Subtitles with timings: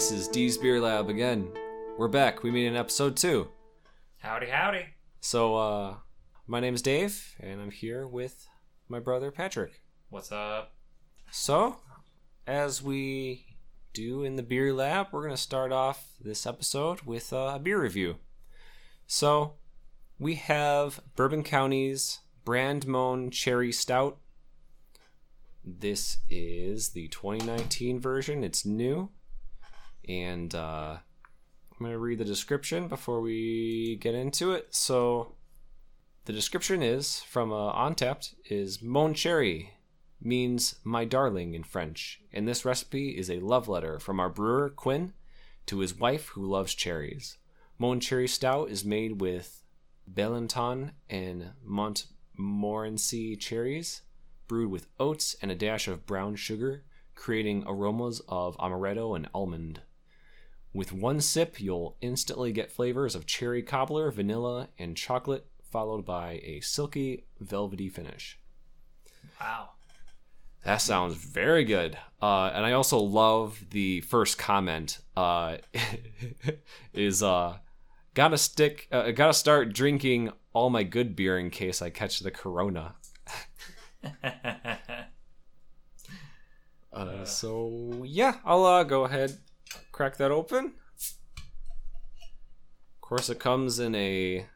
[0.00, 1.52] This is D's Beer Lab again.
[1.98, 2.42] We're back.
[2.42, 3.48] We meet in episode two.
[4.20, 4.86] Howdy, howdy.
[5.20, 5.96] So, uh,
[6.46, 8.48] my name's Dave, and I'm here with
[8.88, 9.82] my brother Patrick.
[10.08, 10.72] What's up?
[11.30, 11.80] So,
[12.46, 13.44] as we
[13.92, 17.58] do in the Beer Lab, we're going to start off this episode with uh, a
[17.58, 18.16] beer review.
[19.06, 19.56] So,
[20.18, 24.16] we have Bourbon County's Brand Mon Cherry Stout.
[25.62, 28.42] This is the 2019 version.
[28.42, 29.10] It's new.
[30.08, 30.96] And uh,
[31.72, 34.74] I'm going to read the description before we get into it.
[34.74, 35.34] So,
[36.24, 39.74] the description is from uh, Untappd is Mon Cherry
[40.22, 44.68] means my darling in French, and this recipe is a love letter from our brewer
[44.68, 45.14] Quinn
[45.66, 47.38] to his wife who loves cherries.
[47.78, 49.62] Mon Cherry Stout is made with
[50.12, 54.02] Balaton and Montmorency cherries,
[54.48, 59.80] brewed with oats and a dash of brown sugar, creating aromas of amaretto and almond.
[60.72, 66.40] With one sip, you'll instantly get flavors of cherry cobbler, vanilla, and chocolate, followed by
[66.44, 68.38] a silky, velvety finish.
[69.40, 69.70] Wow.
[70.64, 71.96] That sounds very good.
[72.20, 74.98] Uh, and I also love the first comment.
[75.16, 75.56] Uh,
[76.92, 77.56] is uh,
[78.14, 82.30] gotta stick, uh, gotta start drinking all my good beer in case I catch the
[82.30, 82.94] corona.
[86.92, 89.38] Uh, so yeah, I'll uh, go ahead,
[89.92, 90.74] crack that open.
[92.96, 94.46] Of course, it comes in a.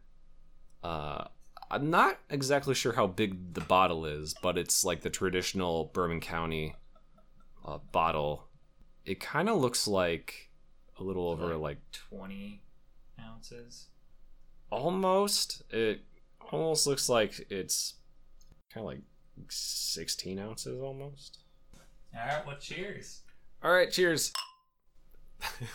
[0.83, 1.25] Uh,
[1.71, 6.21] I'm not exactly sure how big the bottle is, but it's like the traditional Bourbon
[6.21, 6.77] County
[7.65, 8.49] uh, bottle.
[9.05, 10.51] It kind of looks like
[10.99, 11.79] a little over like
[12.11, 12.63] 20
[13.21, 13.89] ounces.
[14.71, 15.63] almost.
[15.71, 16.03] It
[16.53, 17.95] almost looks like it's
[18.73, 19.03] kind of like
[19.49, 21.41] 16 ounces almost.
[22.15, 23.23] All right, well, cheers.
[23.63, 24.33] All right, cheers.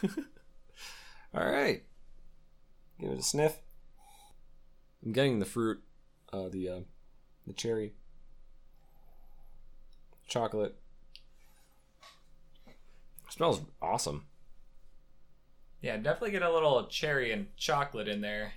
[1.34, 1.84] All right.
[3.00, 3.57] Give it a sniff.
[5.03, 5.81] I'm getting the fruit,
[6.34, 6.80] uh, the uh,
[7.47, 7.94] the cherry,
[10.28, 10.75] chocolate.
[13.30, 14.25] smells awesome.
[15.81, 18.53] Yeah, definitely get a little cherry and chocolate in there.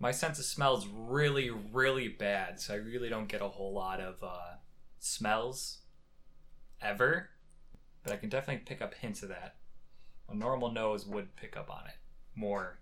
[0.00, 3.72] My sense of smell is really, really bad, so I really don't get a whole
[3.72, 4.56] lot of uh,
[4.98, 5.78] smells
[6.82, 7.30] ever.
[8.02, 9.54] But I can definitely pick up hints of that.
[10.28, 11.96] A normal nose would pick up on it
[12.34, 12.78] more,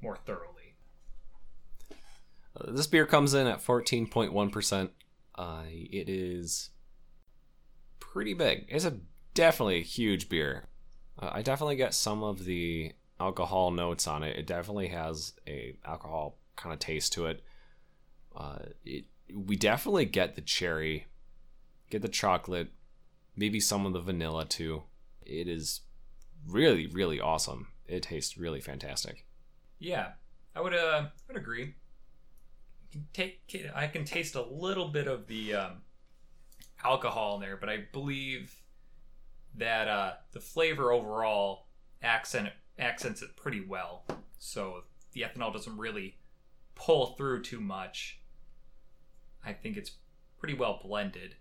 [0.00, 0.74] more thoroughly.
[2.56, 4.90] Uh, this beer comes in at 14.1%.
[5.34, 6.70] Uh, it is
[8.00, 8.66] pretty big.
[8.68, 8.98] It's a
[9.34, 10.64] definitely a huge beer.
[11.18, 14.36] Uh, I definitely get some of the alcohol notes on it.
[14.36, 17.42] It definitely has a alcohol kind of taste to it.
[18.34, 21.06] Uh, it we definitely get the cherry,
[21.90, 22.68] get the chocolate,
[23.36, 24.84] maybe some of the vanilla too.
[25.24, 25.80] It is
[26.46, 27.68] really really awesome.
[27.86, 29.24] It tastes really fantastic.
[29.78, 30.12] Yeah,
[30.54, 31.74] I would uh would agree.
[32.82, 33.40] You can take
[33.74, 35.82] I can taste a little bit of the um,
[36.84, 38.54] alcohol in there, but I believe
[39.54, 41.66] that uh, the flavor overall
[42.02, 44.04] accent accents it pretty well.
[44.38, 46.18] So the ethanol doesn't really
[46.74, 48.20] pull through too much.
[49.44, 49.92] I think it's
[50.38, 51.36] pretty well blended.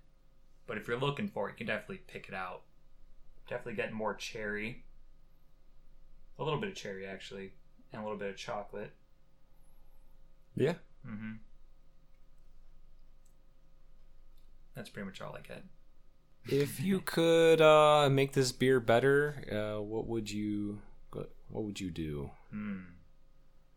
[0.68, 2.62] But if you're looking for it, you can definitely pick it out.
[3.48, 4.84] Definitely getting more cherry.
[6.40, 7.54] A little bit of cherry actually,
[7.94, 8.92] and a little bit of chocolate.
[10.56, 10.74] Yeah.
[11.08, 11.34] Mm-hmm.
[14.76, 15.64] That's pretty much all I get.
[16.46, 19.46] if you could uh, make this beer better,
[19.78, 20.82] uh, what would you
[21.12, 22.32] what, what would you do?
[22.52, 22.80] Hmm.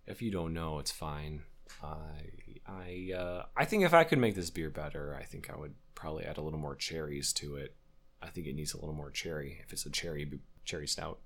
[0.07, 1.43] If you don't know, it's fine.
[1.83, 2.23] I
[2.67, 5.75] I uh, I think if I could make this beer better, I think I would
[5.95, 7.77] probably add a little more cherries to it.
[8.23, 11.21] I think it needs a little more cherry if it's a cherry cherry stout.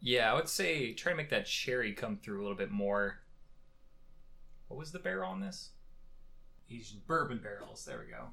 [0.00, 3.18] Yeah, I would say try to make that cherry come through a little bit more.
[4.68, 5.70] What was the barrel on this?
[6.70, 7.84] Asian bourbon barrels.
[7.84, 8.28] There we go.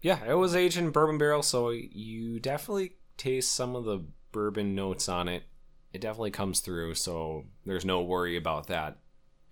[0.00, 4.74] Yeah, it was aged in bourbon barrel, so you definitely taste some of the bourbon
[4.74, 5.44] notes on it.
[5.92, 8.98] It definitely comes through, so there's no worry about that.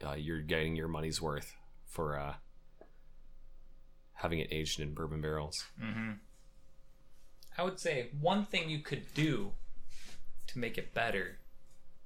[0.05, 1.55] Uh, you're getting your money's worth
[1.85, 2.35] for uh,
[4.15, 5.67] having it aged in bourbon barrels.
[5.81, 6.13] Mm-hmm.
[7.61, 9.53] I would say one thing you could do
[10.47, 11.41] to make it better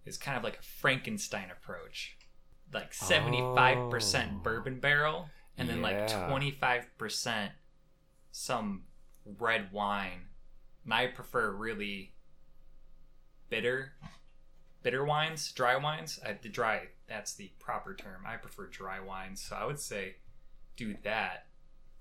[0.04, 2.16] is kind of like a Frankenstein approach.
[2.72, 4.38] Like 75% Oh.
[4.42, 7.50] bourbon barrel and then like 25%
[8.32, 8.82] some
[9.38, 10.22] red wine.
[10.82, 12.14] And I prefer really
[13.48, 13.92] bitter
[14.82, 16.18] bitter wines, dry wines.
[16.26, 18.24] I, the dry, that's the proper term.
[18.26, 19.40] I prefer dry wines.
[19.40, 20.16] So I would say
[20.76, 21.46] do that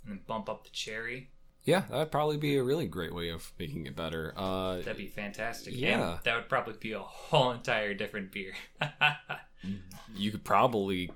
[0.03, 1.29] and then bump up the cherry
[1.65, 4.33] Yeah, that'd probably be a really great way of making it better.
[4.35, 5.73] Uh, That'd be fantastic.
[5.75, 6.11] Yeah.
[6.15, 8.51] And that would probably be a whole entire different beer.
[10.15, 11.09] you could probably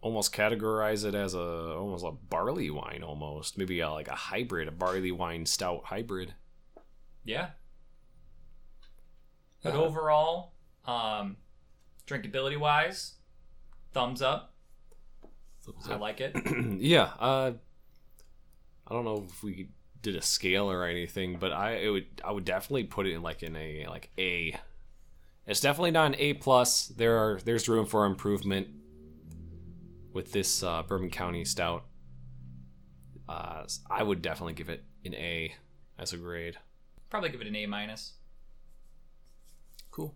[0.00, 4.66] almost categorize it as a almost a barley wine, almost maybe a, like a hybrid,
[4.66, 6.32] a barley wine stout hybrid.
[7.24, 7.50] yeah.
[9.62, 10.54] But Uh, overall,
[10.86, 11.36] um,
[12.06, 13.14] drinkability wise,
[13.92, 14.54] thumbs up.
[15.88, 16.34] I like it.
[16.80, 17.52] yeah, uh,
[18.88, 19.68] I don't know if we
[20.02, 23.22] did a scale or anything, but I it would I would definitely put it in
[23.22, 24.58] like in a like A.
[25.46, 26.88] It's definitely not an A plus.
[26.88, 28.68] There are there's room for improvement
[30.12, 31.84] with this uh, Bourbon County Stout.
[33.28, 35.54] Uh, I would definitely give it an A
[35.98, 36.56] as a grade.
[37.08, 38.14] Probably give it an A minus.
[39.90, 40.14] Cool.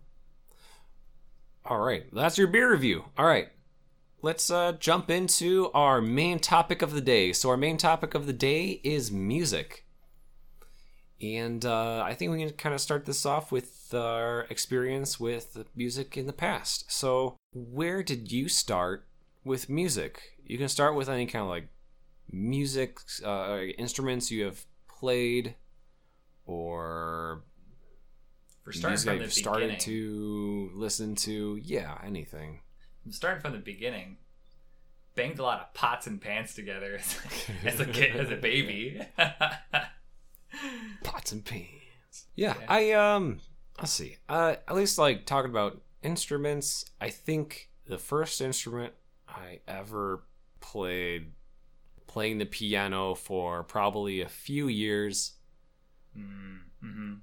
[1.65, 3.05] All right, that's your beer review.
[3.17, 3.49] All right,
[4.27, 7.31] let's uh, jump into our main topic of the day.
[7.31, 9.85] So, our main topic of the day is music.
[11.21, 15.65] And uh, I think we can kind of start this off with our experience with
[15.77, 16.91] music in the past.
[16.91, 19.07] So, where did you start
[19.45, 20.21] with music?
[20.45, 21.69] You can start with any kind of like
[22.29, 25.55] music, uh, instruments you have played,
[26.45, 27.43] or
[28.65, 29.79] For starting music from the you've started beginning.
[29.79, 31.57] to listen to.
[31.63, 32.59] Yeah, anything.
[33.07, 34.17] I'm starting from the beginning.
[35.15, 36.99] Banged a lot of pots and pans together
[37.65, 39.01] as, a kid, as a baby.
[41.03, 41.69] Pots and pans.
[42.35, 42.65] Yeah, Yeah.
[42.67, 43.39] I um
[43.79, 44.17] let's see.
[44.27, 48.91] Uh at least like talking about instruments, I think the first instrument
[49.25, 50.23] I ever
[50.59, 51.31] played
[52.07, 55.35] playing the piano for probably a few years.
[56.17, 57.13] mm-hmm.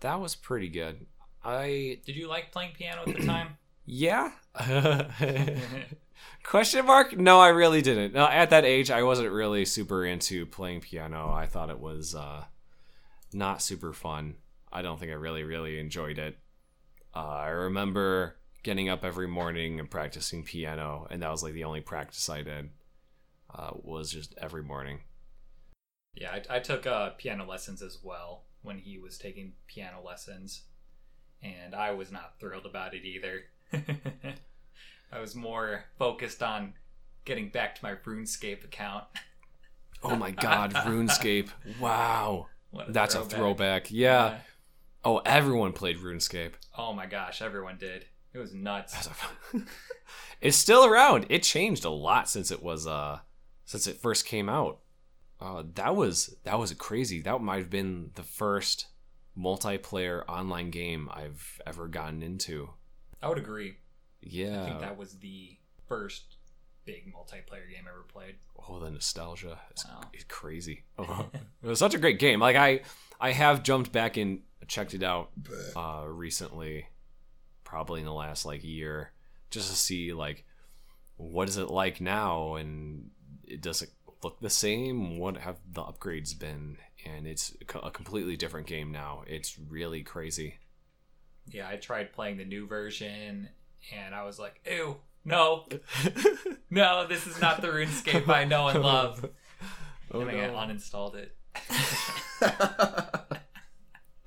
[0.00, 1.06] That was pretty good.
[1.44, 3.56] I Did you like playing piano at the time?
[3.88, 4.32] Yeah.
[6.44, 7.16] Question mark?
[7.16, 8.14] No, I really didn't.
[8.14, 11.30] No, at that age, I wasn't really super into playing piano.
[11.32, 12.44] I thought it was uh,
[13.32, 14.36] not super fun.
[14.72, 16.38] I don't think I really, really enjoyed it.
[17.14, 21.64] Uh, I remember getting up every morning and practicing piano, and that was like the
[21.64, 22.70] only practice I did.
[23.54, 25.00] Uh, was just every morning.
[26.14, 30.64] Yeah, I, I took uh, piano lessons as well when he was taking piano lessons,
[31.42, 33.44] and I was not thrilled about it either.
[35.12, 36.74] I was more focused on
[37.24, 39.04] getting back to my RuneScape account.
[40.02, 41.48] Oh my god, RuneScape!
[41.80, 43.90] Wow, What that's a throwback.
[43.90, 44.30] Yeah.
[44.30, 44.38] Yeah.
[45.04, 46.52] Oh, everyone played RuneScape.
[46.76, 48.06] Oh my gosh, everyone did.
[48.32, 49.08] It was nuts.
[50.40, 51.26] It's still around.
[51.30, 53.20] It changed a lot since it was uh
[53.64, 54.78] since it first came out.
[55.40, 57.20] Uh that was that was crazy.
[57.20, 58.86] That might have been the first
[59.36, 62.70] multiplayer online game I've ever gotten into.
[63.22, 63.76] I would agree.
[64.20, 64.62] Yeah.
[64.62, 65.56] I think that was the
[65.86, 66.36] first
[66.84, 68.36] big multiplayer game I ever played.
[68.68, 70.00] oh, the nostalgia is, Wow.
[70.14, 70.84] is crazy.
[70.98, 71.28] Oh,
[71.62, 72.40] it was such a great game.
[72.40, 72.80] Like I
[73.20, 75.30] I have jumped back and checked it out
[75.76, 76.86] uh recently
[77.64, 79.12] probably in the last like year
[79.50, 80.44] just to see like
[81.16, 83.10] what is it like now and
[83.44, 83.88] it does it
[84.22, 86.76] look the same what have the upgrades been
[87.06, 90.56] and it's a completely different game now it's really crazy
[91.50, 93.48] Yeah, I tried playing the new version
[93.94, 95.66] and I was like, ew, no,
[96.70, 99.24] no, this is not the RuneScape I know and love.
[100.12, 101.34] oh, and I uninstalled it.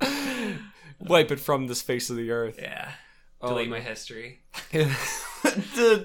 [0.99, 2.91] wipe it from the face of the earth Yeah.
[3.43, 3.75] Oh, Delete no.
[3.75, 4.41] my history.
[4.71, 4.89] Delete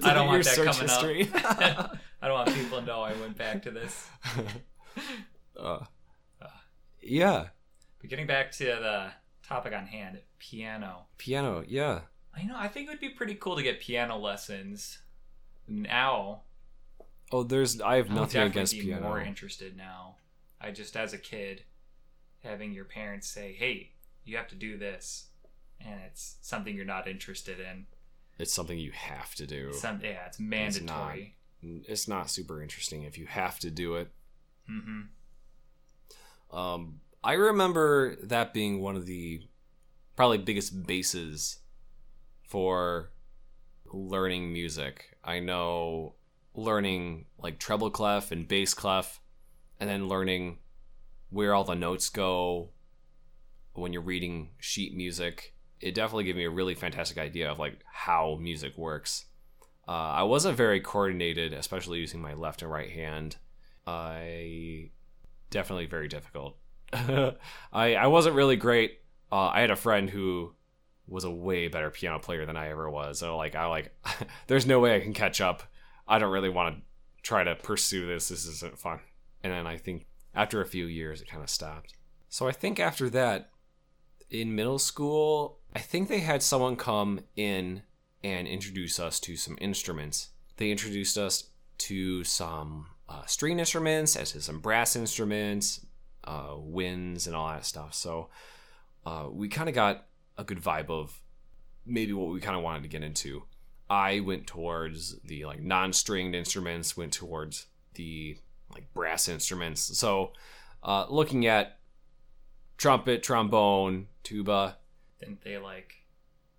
[0.04, 1.30] I don't want that coming history.
[1.44, 1.96] up.
[2.22, 4.08] I don't want people to know I went back to this.
[5.60, 5.80] uh,
[7.02, 7.48] yeah
[8.00, 9.10] But getting back to the
[9.46, 11.06] topic on hand, piano.
[11.18, 12.00] piano yeah
[12.38, 14.98] I know, I think it would be pretty cool to get piano lessons
[15.66, 16.42] now.
[17.32, 20.16] oh there's i have I nothing definitely against be piano more interested now.
[20.60, 21.62] I just, as a kid,
[22.42, 23.90] having your parents say, "Hey,
[24.24, 25.26] you have to do this,"
[25.80, 27.86] and it's something you're not interested in.
[28.38, 31.36] it's something you have to do Some, yeah, it's mandatory.
[31.62, 34.10] it's not super interesting if you have to do it.
[34.66, 35.02] hmm
[36.50, 39.40] Um, I remember that being one of the
[40.14, 41.58] probably biggest bases
[42.44, 43.10] for
[43.92, 45.16] learning music.
[45.24, 46.14] I know
[46.54, 49.20] learning like treble clef and bass clef,
[49.80, 50.58] and then learning
[51.30, 52.70] where all the notes go
[53.72, 55.56] when you're reading sheet music.
[55.80, 59.24] It definitely gave me a really fantastic idea of like how music works.
[59.88, 63.34] Uh, I wasn't very coordinated, especially using my left and right hand.
[63.84, 64.90] I
[65.50, 66.56] definitely very difficult.
[66.92, 69.00] I I wasn't really great.
[69.30, 70.54] Uh, I had a friend who
[71.08, 73.20] was a way better piano player than I ever was.
[73.20, 73.94] So like I like
[74.46, 75.62] there's no way I can catch up.
[76.08, 76.82] I don't really want to
[77.22, 78.28] try to pursue this.
[78.28, 79.00] This isn't fun.
[79.42, 81.94] And then I think after a few years, it kind of stopped.
[82.28, 83.50] So I think after that,
[84.30, 87.82] in middle school, I think they had someone come in
[88.22, 90.30] and introduce us to some instruments.
[90.56, 95.86] They introduced us to some uh, string instruments, as to some brass instruments,
[96.26, 97.94] uh, winds, and all that stuff.
[97.94, 98.30] So
[99.04, 100.06] uh, we kind of got
[100.36, 101.20] a good vibe of
[101.84, 103.44] maybe what we kind of wanted to get into.
[103.88, 108.36] I went towards the like non-stringed instruments, went towards the
[108.72, 109.80] like brass instruments.
[109.96, 110.32] So
[110.82, 111.78] uh, looking at
[112.76, 114.78] trumpet, trombone, tuba.
[115.20, 115.94] Didn't they like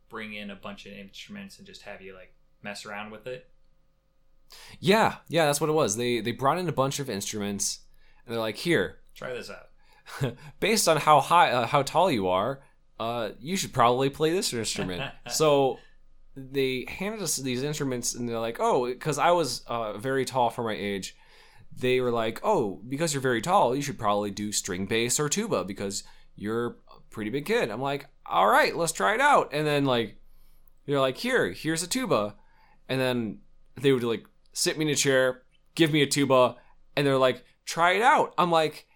[0.09, 2.33] bring in a bunch of instruments and just have you like
[2.63, 3.49] mess around with it?
[4.79, 5.97] Yeah, yeah, that's what it was.
[5.97, 7.79] They they brought in a bunch of instruments
[8.25, 10.35] and they're like, "Here, Try this out.
[10.59, 12.61] based on how high uh, how tall you are,
[12.99, 15.79] uh, you should probably play this instrument." so
[16.35, 20.49] they handed us these instruments and they're like, "Oh, cuz I was uh, very tall
[20.49, 21.15] for my age."
[21.75, 25.29] They were like, "Oh, because you're very tall, you should probably do string bass or
[25.29, 26.03] tuba because
[26.35, 29.85] you're a pretty big kid." I'm like, "All right, let's try it out." And then
[29.85, 30.21] like
[30.85, 32.35] they're like, "Here, here's a tuba."
[32.87, 33.39] And then
[33.75, 35.41] they would like sit me in a chair,
[35.75, 36.55] give me a tuba,
[36.95, 38.33] and they're like, try it out.
[38.37, 38.86] I'm like,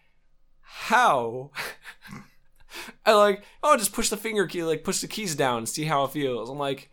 [0.73, 1.51] how?
[3.05, 5.83] I like, oh, just push the finger key, like push the keys down and see
[5.83, 6.49] how it feels.
[6.49, 6.89] I'm like,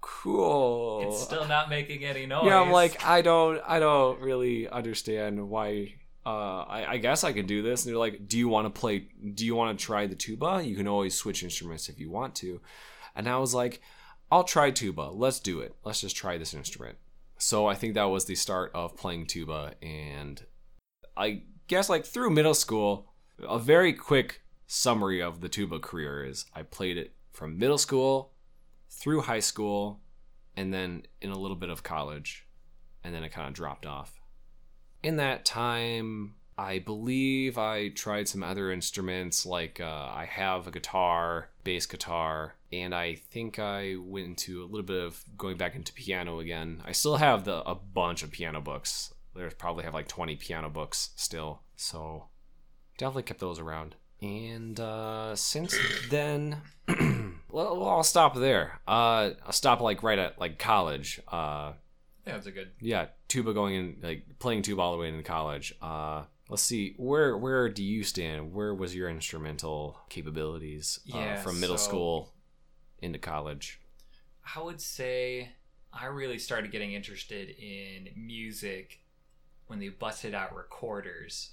[0.00, 1.04] cool.
[1.08, 2.46] It's still not making any noise.
[2.46, 5.94] yeah, I'm like, I don't, I don't really understand why.
[6.24, 7.84] Uh, I, I guess I can do this.
[7.84, 9.08] And they're like, do you want to play?
[9.34, 10.62] Do you want to try the tuba?
[10.64, 12.60] You can always switch instruments if you want to.
[13.14, 13.80] And I was like,
[14.30, 15.10] I'll try tuba.
[15.12, 15.76] Let's do it.
[15.84, 16.98] Let's just try this instrument.
[17.38, 19.74] So I think that was the start of playing tuba.
[19.80, 20.44] And
[21.16, 23.12] I guess, like, through middle school,
[23.46, 28.32] a very quick summary of the tuba career is I played it from middle school
[28.90, 30.00] through high school
[30.56, 32.46] and then in a little bit of college.
[33.04, 34.20] And then it kind of dropped off.
[35.02, 40.70] In that time, I believe I tried some other instruments, like uh, I have a
[40.70, 45.76] guitar, bass guitar, and I think I went into a little bit of going back
[45.76, 46.82] into piano again.
[46.84, 49.12] I still have the a bunch of piano books.
[49.36, 52.26] There's probably have like 20 piano books still, so
[52.98, 53.94] definitely kept those around.
[54.22, 55.76] And uh, since
[56.10, 56.58] then,
[57.50, 58.80] well, I'll stop there.
[58.88, 61.20] Uh, I'll stop like right at like college.
[61.28, 61.72] Uh,
[62.26, 62.70] yeah, that's a good.
[62.80, 65.74] yeah, tuba going in like playing tuba all the way into college.
[65.80, 68.52] Uh, let's see, where where do you stand?
[68.52, 72.32] Where was your instrumental capabilities uh, Yeah, from middle so- school
[73.00, 73.80] into college?
[74.56, 75.50] I would say
[75.92, 79.00] I really started getting interested in music
[79.66, 81.50] when they busted out recorders.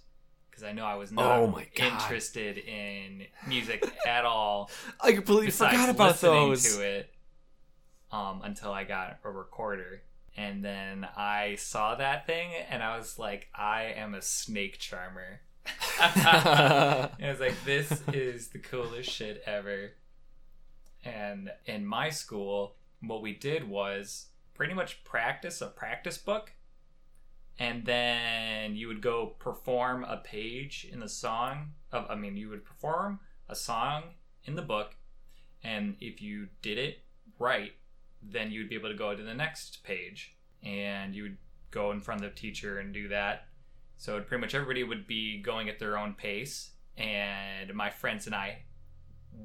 [0.49, 1.93] Because I know I was not Oh my God.
[1.93, 4.69] interested in music at all.
[5.01, 6.75] I completely forgot about listening those.
[6.75, 7.13] to it
[8.11, 10.03] um, until I got a recorder.
[10.37, 15.41] And then I saw that thing and I was like, I am a snake charmer.
[16.01, 19.91] and I was like, this is the coolest shit ever.
[21.05, 26.51] And in my school, what we did was pretty much practice a practice book.
[27.59, 31.73] And then you would go perform a page in the song.
[31.91, 34.03] Of, I mean, you would perform a song
[34.45, 34.95] in the book.
[35.63, 37.03] And if you did it
[37.39, 37.71] right,
[38.21, 40.35] then you'd be able to go to the next page.
[40.63, 41.37] And you would
[41.71, 43.47] go in front of the teacher and do that.
[43.97, 46.71] So pretty much everybody would be going at their own pace.
[46.97, 48.63] And my friends and I,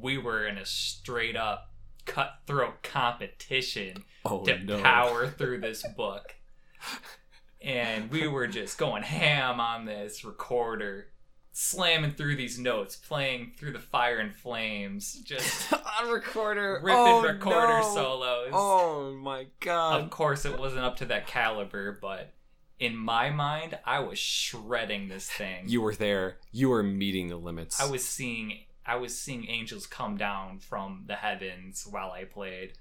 [0.00, 1.70] we were in a straight up
[2.04, 4.82] cutthroat competition oh to no!
[4.82, 6.34] power through this book.
[7.60, 11.08] And we were just going ham on this recorder,
[11.52, 17.22] slamming through these notes, playing through the fire and flames, just on recorder, ripping oh,
[17.22, 17.94] recorder no.
[17.94, 18.50] solos.
[18.52, 20.02] Oh my god!
[20.02, 22.32] Of course, it wasn't up to that caliber, but
[22.78, 25.64] in my mind, I was shredding this thing.
[25.66, 26.36] You were there.
[26.52, 27.80] You were meeting the limits.
[27.80, 32.72] I was seeing I was seeing angels come down from the heavens while I played.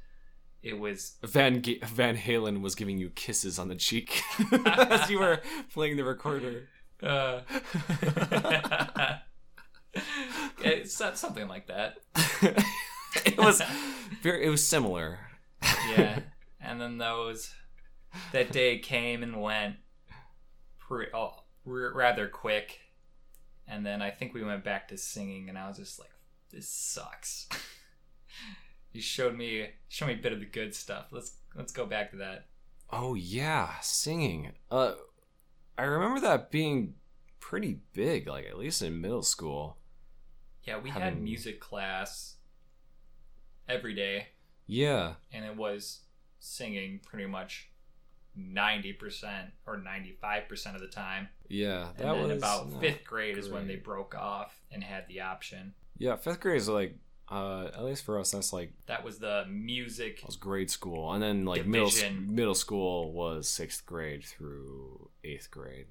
[0.64, 4.22] It was Van Ga- Van Halen was giving you kisses on the cheek
[4.66, 5.42] as you were
[5.74, 6.68] playing the recorder.
[7.02, 7.42] uh,
[10.64, 11.98] it's so- something like that.
[13.26, 13.62] it was
[14.22, 14.46] very.
[14.46, 15.20] It was similar.
[15.96, 16.20] Yeah,
[16.60, 17.54] and then those
[18.32, 19.76] that day came and went,
[20.80, 22.80] pre- oh, r- rather quick,
[23.68, 26.12] and then I think we went back to singing, and I was just like,
[26.52, 27.48] "This sucks."
[28.98, 31.06] You showed me showed me a bit of the good stuff.
[31.12, 32.48] Let's let's go back to that.
[32.90, 34.54] Oh yeah, singing.
[34.72, 34.94] Uh,
[35.78, 36.96] I remember that being
[37.40, 38.28] pretty big.
[38.28, 39.78] Like at least in middle school.
[40.64, 42.38] Yeah, we had music class
[43.70, 44.30] every day,
[44.66, 45.14] Yeah.
[45.32, 46.02] and it was
[46.40, 47.70] singing pretty much
[48.38, 51.30] 90% or 95% of the time.
[51.48, 55.08] Yeah, And that then was about fifth grade is when they broke off and had
[55.08, 55.74] the option.
[55.98, 56.96] Yeah, fifth grade is like,
[57.30, 60.18] uh, at least for us, that's like That was the music.
[60.22, 62.34] that was grade school, and then like middle Division.
[62.34, 65.88] middle school was sixth grade through eighth grade.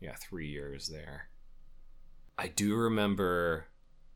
[0.00, 1.28] Yeah, three years there.
[2.38, 3.66] I do remember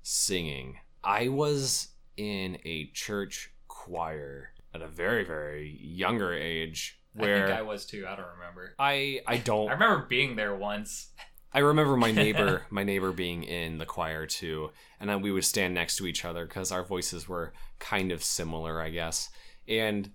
[0.03, 0.79] singing.
[1.03, 7.59] I was in a church choir at a very very younger age, I where think
[7.59, 8.05] I was too.
[8.07, 8.75] I don't remember.
[8.79, 11.09] I I don't I remember being there once.
[11.53, 15.45] I remember my neighbor, my neighbor being in the choir too, and then we would
[15.45, 19.31] stand next to each other because our voices were kind of similar, I guess.
[19.67, 20.11] And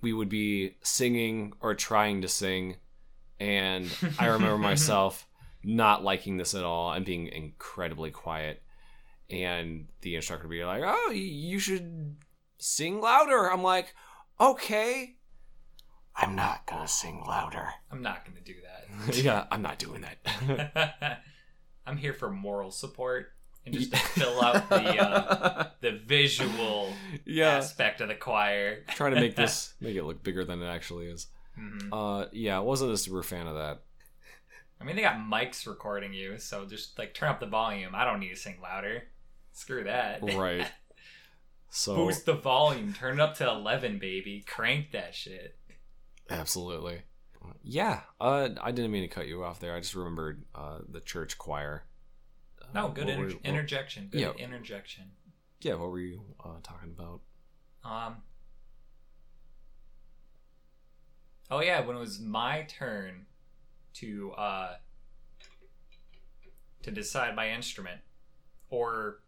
[0.00, 2.76] we would be singing or trying to sing,
[3.38, 5.26] and I remember myself
[5.62, 8.62] not liking this at all and being incredibly quiet.
[9.28, 12.16] And the instructor would be like, "Oh, you should
[12.58, 13.94] sing louder." I'm like,
[14.40, 15.16] "Okay."
[16.16, 17.68] I'm not gonna sing louder.
[17.90, 18.69] I'm not going to do that.
[19.12, 21.22] yeah, I'm not doing that.
[21.86, 23.32] I'm here for moral support
[23.66, 26.92] and just to fill out the uh, the visual
[27.26, 28.84] yeah aspect of the choir.
[28.88, 31.26] trying to make this make it look bigger than it actually is
[31.58, 31.88] Mhm.
[31.92, 33.82] uh yeah I wasn't a super fan of that
[34.80, 37.94] I mean, they got mics recording you, so just like turn up the volume.
[37.94, 39.02] I don't need to sing louder.
[39.52, 40.22] Screw that.
[40.22, 40.66] right
[41.68, 42.94] so Boost the volume.
[42.94, 44.42] Turn it up to 11, baby.
[44.46, 45.56] Crank that shit.
[46.30, 47.02] absolutely
[47.62, 51.00] yeah uh i didn't mean to cut you off there i just remembered uh the
[51.00, 51.84] church choir
[52.62, 54.08] Uh, No, good inter- what- interjection.
[54.10, 54.32] Good Yeah.
[54.32, 55.10] interjection.
[55.60, 57.20] yeah what were you uh talking about
[57.84, 58.22] Um.
[61.50, 63.26] Oh yeah, when it was my turn
[63.94, 64.76] to uh
[66.82, 68.00] to decide my instrument,
[68.70, 69.20] or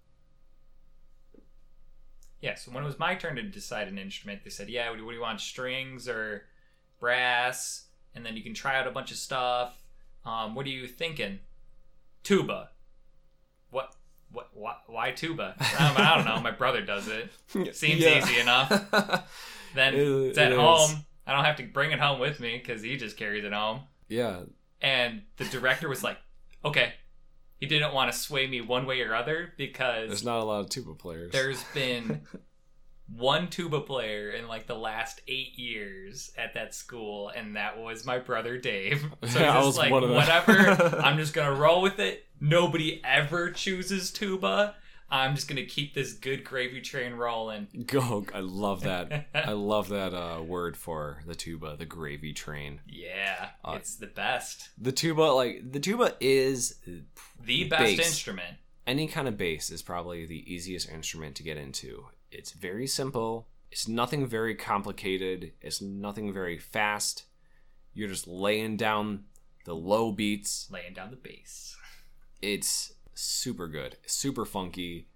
[2.41, 5.05] yeah, so when it was my turn to decide an instrument, they said, "Yeah, do,
[5.05, 6.47] what do you want, strings or
[7.01, 9.75] brass?" And then you can try out a bunch of stuff.
[10.25, 11.41] Um, what are you thinking?
[12.23, 12.71] Tuba.
[13.71, 13.95] What?
[14.31, 14.51] What?
[14.55, 15.55] Why, why tuba?
[15.59, 16.41] Um, I don't know.
[16.41, 17.31] My brother does it.
[17.75, 18.19] Seems Yeah.
[18.19, 19.29] easy enough.
[19.75, 19.99] Then It-
[20.29, 20.59] it's at it is.
[20.61, 21.05] home.
[21.27, 23.81] I don't have to bring it home with me because he just carries it home.
[24.09, 24.41] yeah
[24.83, 26.19] And the director was like,
[26.65, 26.93] "Okay."
[27.59, 30.61] He didn't want to sway me one way or other because there's not a lot
[30.61, 32.23] of tuba players there's been
[33.17, 38.05] one tuba player in like the last eight years at that school, and that was
[38.07, 39.05] my brother Dave.
[39.27, 40.53] So Yeah, just like whatever,
[41.03, 42.27] I'm just gonna roll with it.
[42.41, 44.75] Nobody ever chooses tuba.
[45.11, 47.69] I'm just gonna keep this good gravy train rolling.
[47.87, 52.81] go i love that i love that uh word for the tuba the gravy train
[52.89, 54.71] Yeah, Uh, it's the best.
[54.79, 56.77] the tuba like the tuba is
[57.45, 57.99] The best bass.
[58.07, 58.57] instrument.
[58.87, 62.07] any kind of bass is probably the easiest instrument to get into.
[62.33, 63.49] It's very simple.
[63.71, 65.53] It's nothing very complicated.
[65.61, 67.25] It's nothing very fast.
[67.95, 69.25] You're just laying down
[69.65, 70.69] the low beats.
[70.71, 71.77] Laying down the bass.
[72.41, 75.09] It's super good, super funky.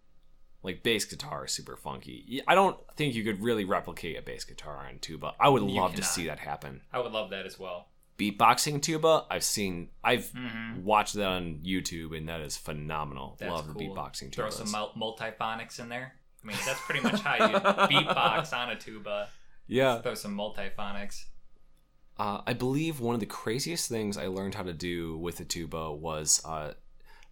[0.63, 2.43] Like bass guitar is super funky.
[2.49, 5.35] I don't think you could really replicate a bass guitar on tuba.
[5.39, 6.81] I would You love to see that happen.
[6.93, 7.89] I would love that as well.
[8.19, 10.83] Beatboxing tuba, I've seen, I've Mm-hmm.
[10.85, 13.37] watched that on YouTube, and that is phenomenal.
[13.39, 13.75] That's love cool.
[13.75, 14.49] the beatboxing tuba.
[14.49, 16.15] Throw some mul- multiphonics in there.
[16.47, 19.29] I mean, that's pretty much how you beatbox on a tuba.
[19.67, 21.25] yeah, Throw some multiphonics.
[22.19, 25.45] Uh, I believe one of the craziest things I learned how to do with a
[25.45, 26.75] tuba was uh,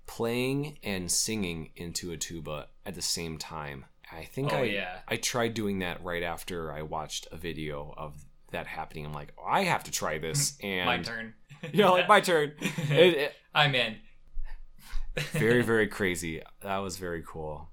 [0.07, 3.85] playing and singing into a tuba at the same time.
[4.13, 4.99] I think Oh, I yeah.
[5.09, 8.15] I tried doing that right after I watched a video of
[8.51, 9.07] that happening.
[9.07, 11.35] I'm like, oh, I have to try this, and my turn.
[11.73, 12.53] yeah, like my turn.
[12.61, 13.97] It- it- I'm in.
[15.33, 16.43] very very crazy.
[16.63, 17.69] That was very cool.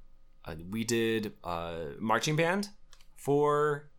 [0.46, 2.70] Uh, we did uh, marching band
[3.16, 3.90] for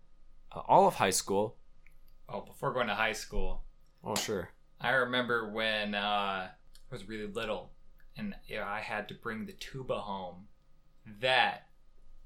[0.55, 1.57] uh, all of high school.
[2.29, 3.65] Oh, before going to high school,
[4.05, 4.51] Oh sure.
[4.81, 6.51] I remember when uh, I
[6.91, 7.71] was really little
[8.17, 10.49] and you know, I had to bring the tuba home.
[11.21, 11.69] That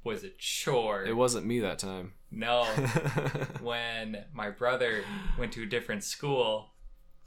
[0.04, 1.04] was a chore.
[1.04, 2.14] It wasn't me that time.
[2.30, 2.64] no.
[3.60, 5.04] when my brother
[5.38, 6.70] went to a different school,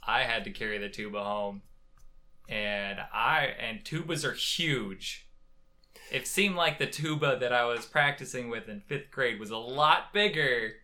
[0.02, 1.62] I had to carry the tuba home.
[2.48, 5.28] And I and tubas are huge.
[6.10, 9.56] It seemed like the tuba that I was practicing with in 5th grade was a
[9.56, 10.74] lot bigger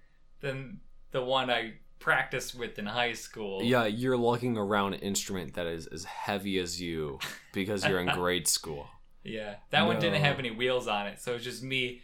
[0.41, 3.63] than the one I practiced with in high school.
[3.63, 7.19] Yeah, you're lugging around an instrument that is as heavy as you
[7.53, 8.87] because you're in grade school.
[9.25, 9.57] Yeah.
[9.71, 12.03] That one didn't have any wheels on it, so it was just me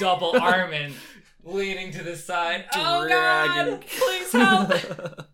[0.00, 0.94] double arming
[1.44, 2.64] leaning to the side.
[2.74, 3.84] Oh god!
[3.86, 4.70] Please help!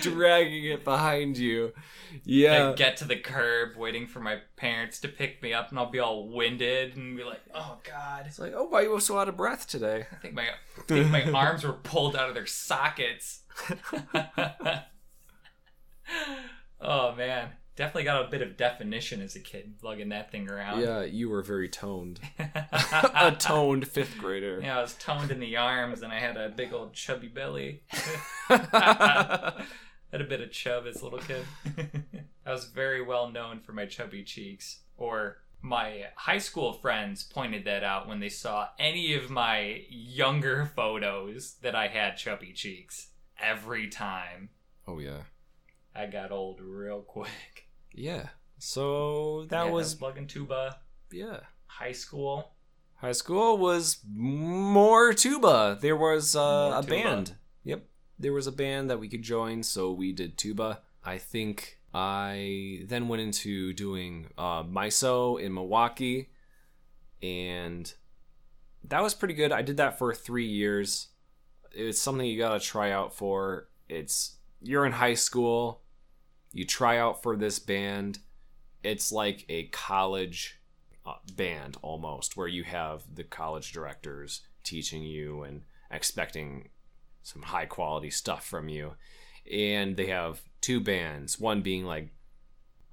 [0.00, 1.72] dragging it behind you.
[2.24, 2.70] Yeah.
[2.70, 5.90] I get to the curb, waiting for my parents to pick me up, and I'll
[5.90, 9.00] be all winded and be like, "Oh God." It's like, oh, why are you were
[9.00, 10.06] so out of breath today?
[10.10, 13.42] I think my I think my arms were pulled out of their sockets.
[16.80, 20.80] oh man, definitely got a bit of definition as a kid, lugging that thing around.
[20.80, 22.20] Yeah, you were very toned.
[22.38, 24.60] a toned fifth grader.
[24.62, 27.82] yeah, I was toned in the arms, and I had a big old chubby belly.
[30.12, 31.44] Had a bit of chub as a little kid.
[32.46, 34.80] I was very well known for my chubby cheeks.
[34.96, 40.70] Or my high school friends pointed that out when they saw any of my younger
[40.74, 43.08] photos that I had chubby cheeks.
[43.38, 44.50] Every time
[44.86, 45.22] oh yeah.
[45.94, 47.68] I got old real quick.
[47.92, 48.28] Yeah.
[48.58, 50.78] So that Yeah, was plugging tuba.
[51.10, 51.40] yeah.
[51.66, 52.52] High school.
[52.96, 55.78] High school was more tuba.
[55.80, 56.90] There was uh, More a tuba.
[56.94, 57.34] band.
[58.20, 60.82] There was a band that we could join, so we did tuba.
[61.02, 66.28] I think I then went into doing uh, MYSO in Milwaukee,
[67.22, 67.90] and
[68.84, 69.52] that was pretty good.
[69.52, 71.08] I did that for three years.
[71.72, 73.68] It's something you gotta try out for.
[73.88, 75.80] It's you're in high school,
[76.52, 78.18] you try out for this band.
[78.82, 80.60] It's like a college
[81.06, 86.68] uh, band almost, where you have the college directors teaching you and expecting
[87.22, 88.92] some high quality stuff from you.
[89.52, 92.10] And they have two bands, one being like,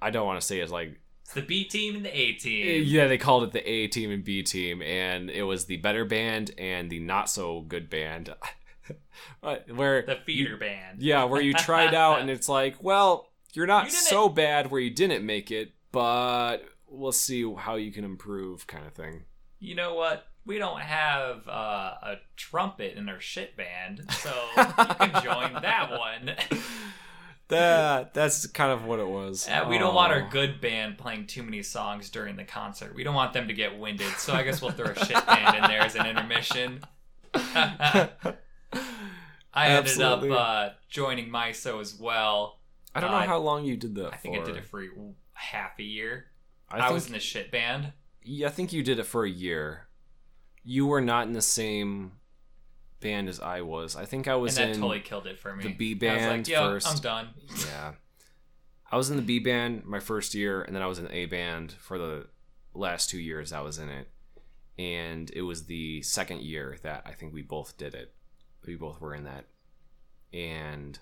[0.01, 2.67] I don't want to say it's like It's the B team and the A team.
[2.67, 5.77] Eh, yeah, they called it the A team and B team, and it was the
[5.77, 8.33] better band and the not so good band.
[9.73, 11.01] Where The feeder band.
[11.01, 14.79] yeah, where you tried out and it's like, well, you're not You so bad where
[14.81, 19.23] you didn't make it, but we'll see how you can improve, kind of thing.
[19.59, 20.26] you know what?
[20.47, 25.91] We don't have uh, a trumpet in our shit band, so you can join that
[25.91, 26.35] one.
[27.49, 29.47] That that's kind of what it was.
[29.47, 30.29] Uh, we don't want our Oh.
[30.29, 32.93] good band playing too many songs during the concert.
[32.93, 35.55] We don't want them to get winded, so I guess we'll throw a shit band
[35.55, 36.81] in there as an intermission.
[37.33, 38.09] I
[39.55, 40.31] ended Absolutely.
[40.31, 42.59] up uh, joining MYSO as well.
[42.93, 44.41] I don't know uh, how long you did that I think for.
[44.41, 44.83] I did it for
[45.31, 46.25] half a year.
[46.69, 47.93] I, I, think, was in the shit band.
[48.23, 49.86] yeah, I think you did it for a year.
[50.69, 52.11] You were not in the same
[52.99, 53.95] band as I was.
[53.95, 55.63] I think I And was that in totally killed it for me.
[55.63, 56.87] the B I was like, band "Yo, first.
[56.87, 57.29] I'm done.
[57.65, 57.93] Yeah.
[58.91, 61.15] I was in the B band my first year, and then I was in the
[61.15, 62.27] A band for the
[62.73, 64.09] last two years I was in it.
[64.77, 68.13] And it was the second year that I think we both did it.
[68.65, 69.45] We both were in that.
[70.33, 70.99] And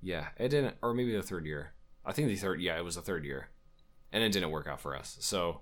[0.00, 1.74] yeah, it didn't, or maybe the third year.
[2.04, 3.48] I think the third, yeah, it was the third year.
[4.10, 5.16] And it didn't work out for us.
[5.20, 5.60] So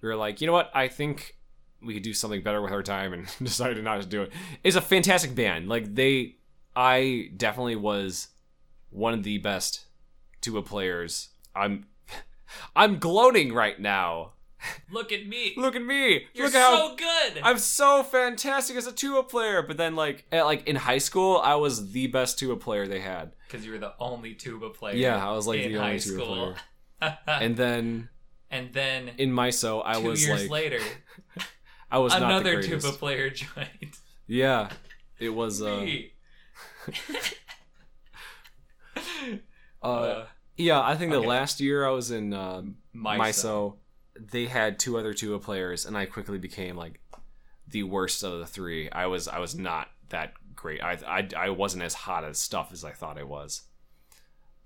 [0.00, 0.70] we were like, you know what?
[0.74, 1.36] I think
[1.84, 4.32] we could do something better with our time and decided not to do it.
[4.62, 5.68] It's a fantastic band.
[5.68, 6.36] Like, they,
[6.74, 8.28] I definitely was
[8.90, 9.86] one of the best
[10.40, 11.28] tuba players.
[11.54, 11.86] I'm
[12.76, 14.32] I'm gloating right now.
[14.90, 15.54] Look at me.
[15.56, 16.26] Look at me.
[16.34, 17.40] You're Look at how so good.
[17.42, 19.62] I'm so fantastic as a tuba player.
[19.62, 23.00] But then like at, like in high school, I was the best tuba player they
[23.00, 23.32] had.
[23.46, 24.94] Because you were the only tuba player.
[24.94, 26.54] Yeah, I was like in the high only tuba school.
[27.00, 27.18] player.
[27.26, 28.08] And then
[28.50, 30.80] and then in MYSO, I two was years like later,
[31.92, 32.86] I was not the another greatest.
[32.86, 33.98] tuba player joined.
[34.26, 34.70] Yeah,
[35.18, 35.86] it was uh,
[39.82, 40.24] uh Uh,
[40.56, 40.80] yeah.
[40.80, 42.62] I think the last year I was in uh,
[42.96, 43.18] MYSO.
[43.18, 43.76] MYSO,
[44.18, 46.98] they had two other tuba players, and I quickly became like
[47.68, 48.90] the worst of the three.
[48.90, 50.82] I was I was not that great.
[50.82, 53.62] I I, I wasn't as hot as stuff as I thought I was,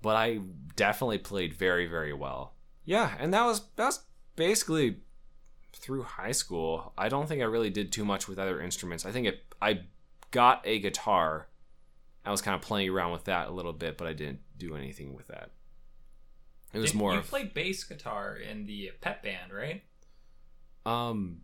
[0.01, 0.39] but I
[0.77, 2.53] definitely played very very well.
[2.85, 3.99] Yeah, and that was that was
[4.37, 4.97] basically
[5.79, 6.93] through high school.
[6.97, 9.05] I don't think I really did too much with other instruments.
[9.05, 9.81] I think it I
[10.31, 11.47] got a guitar.
[12.25, 14.75] I was kind of playing around with that a little bit, but I didn't do
[14.75, 15.51] anything with that.
[16.73, 19.83] It was Didn't- more You of played bass guitar in the pep band, right?
[20.85, 21.41] Um,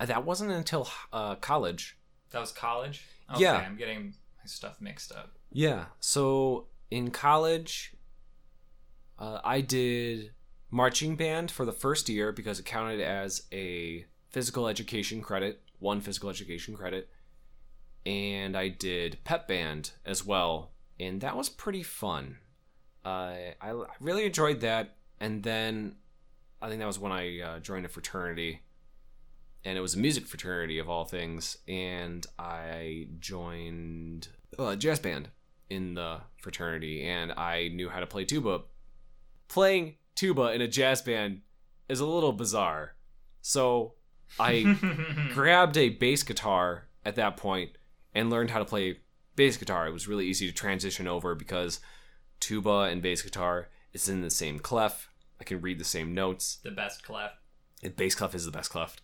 [0.00, 1.96] that wasn't until uh, college.
[2.30, 3.04] That was college.
[3.30, 3.54] Okay, Yeah.
[3.54, 5.32] I'm getting my stuff mixed up.
[5.52, 5.86] Yeah.
[6.00, 7.94] So in college,
[9.18, 10.32] uh, I did
[10.74, 16.00] marching band for the first year because it counted as a physical education credit, one
[16.00, 17.08] physical education credit,
[18.04, 22.38] and I did pep band as well, and that was pretty fun.
[23.04, 25.94] Uh, I really enjoyed that, and then
[26.60, 28.62] I think that was when I uh, joined a fraternity,
[29.64, 34.26] and it was a music fraternity of all things, and I joined
[34.58, 35.28] a jazz band
[35.70, 38.62] in the fraternity, and I knew how to play tuba.
[39.46, 41.42] Playing tuba in a jazz band
[41.88, 42.94] is a little bizarre,
[43.40, 43.94] so
[44.38, 44.76] I
[45.32, 47.72] grabbed a bass guitar at that point
[48.14, 48.98] and learned how to play
[49.36, 51.80] bass guitar, it was really easy to transition over because
[52.40, 55.08] tuba and bass guitar is in the same clef.
[55.40, 56.58] I can read the same notes.
[56.62, 57.32] The best clef.
[57.82, 58.96] And bass clef is the best clef.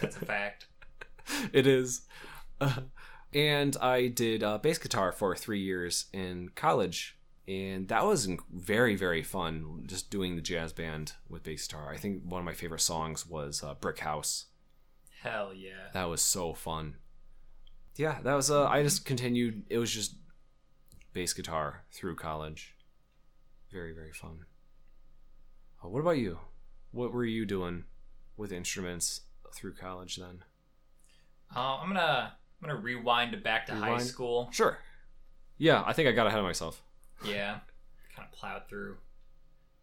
[0.00, 0.66] That's a fact.
[1.52, 2.02] it is.
[2.60, 2.80] Uh,
[3.34, 7.16] and I did uh, bass guitar for three years in college,
[7.48, 9.82] and that was very very fun.
[9.86, 11.90] Just doing the jazz band with bass guitar.
[11.90, 14.46] I think one of my favorite songs was uh, "Brick House."
[15.22, 15.88] Hell yeah.
[15.94, 16.96] That was so fun.
[17.96, 18.50] Yeah, that was.
[18.50, 19.64] Uh, I just continued.
[19.70, 20.16] It was just
[21.14, 22.76] bass guitar through college.
[23.72, 24.44] Very very fun.
[25.82, 26.38] Uh, what about you?
[26.90, 27.84] What were you doing
[28.36, 29.22] with instruments
[29.54, 30.44] through college then?
[31.56, 34.50] Uh, I'm gonna I'm gonna rewind back to high school.
[34.52, 34.78] Sure.
[35.56, 36.82] Yeah, I think I got ahead of myself.
[37.24, 37.58] Yeah,
[38.14, 38.96] kind of plowed through.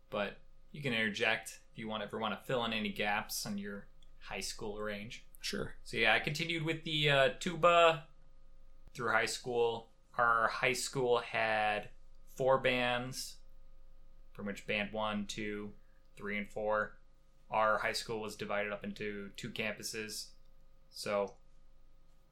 [0.09, 0.37] But
[0.71, 3.87] you can interject if you want ever want to fill in any gaps on your
[4.19, 5.25] high school range.
[5.41, 5.75] Sure.
[5.83, 8.05] So yeah, I continued with the uh, tuba
[8.93, 9.89] through high school.
[10.17, 11.89] Our high school had
[12.35, 13.35] four bands,
[14.31, 15.71] from which band one, two,
[16.15, 16.97] three, and four.
[17.51, 20.27] Our high school was divided up into two campuses,
[20.89, 21.33] so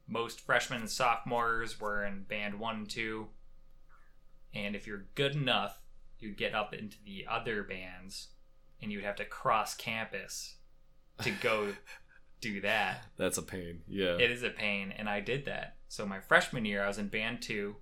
[0.08, 3.28] most freshmen and sophomores were in band one and two.
[4.54, 5.80] And if you're good enough,
[6.18, 8.28] you'd get up into the other bands,
[8.80, 10.56] and you'd have to cross campus
[11.22, 11.72] to go
[12.40, 13.04] do that.
[13.16, 13.82] That's a pain.
[13.88, 14.16] Yeah.
[14.16, 15.76] It is a pain, and I did that.
[15.88, 17.76] So my freshman year, I was in band two.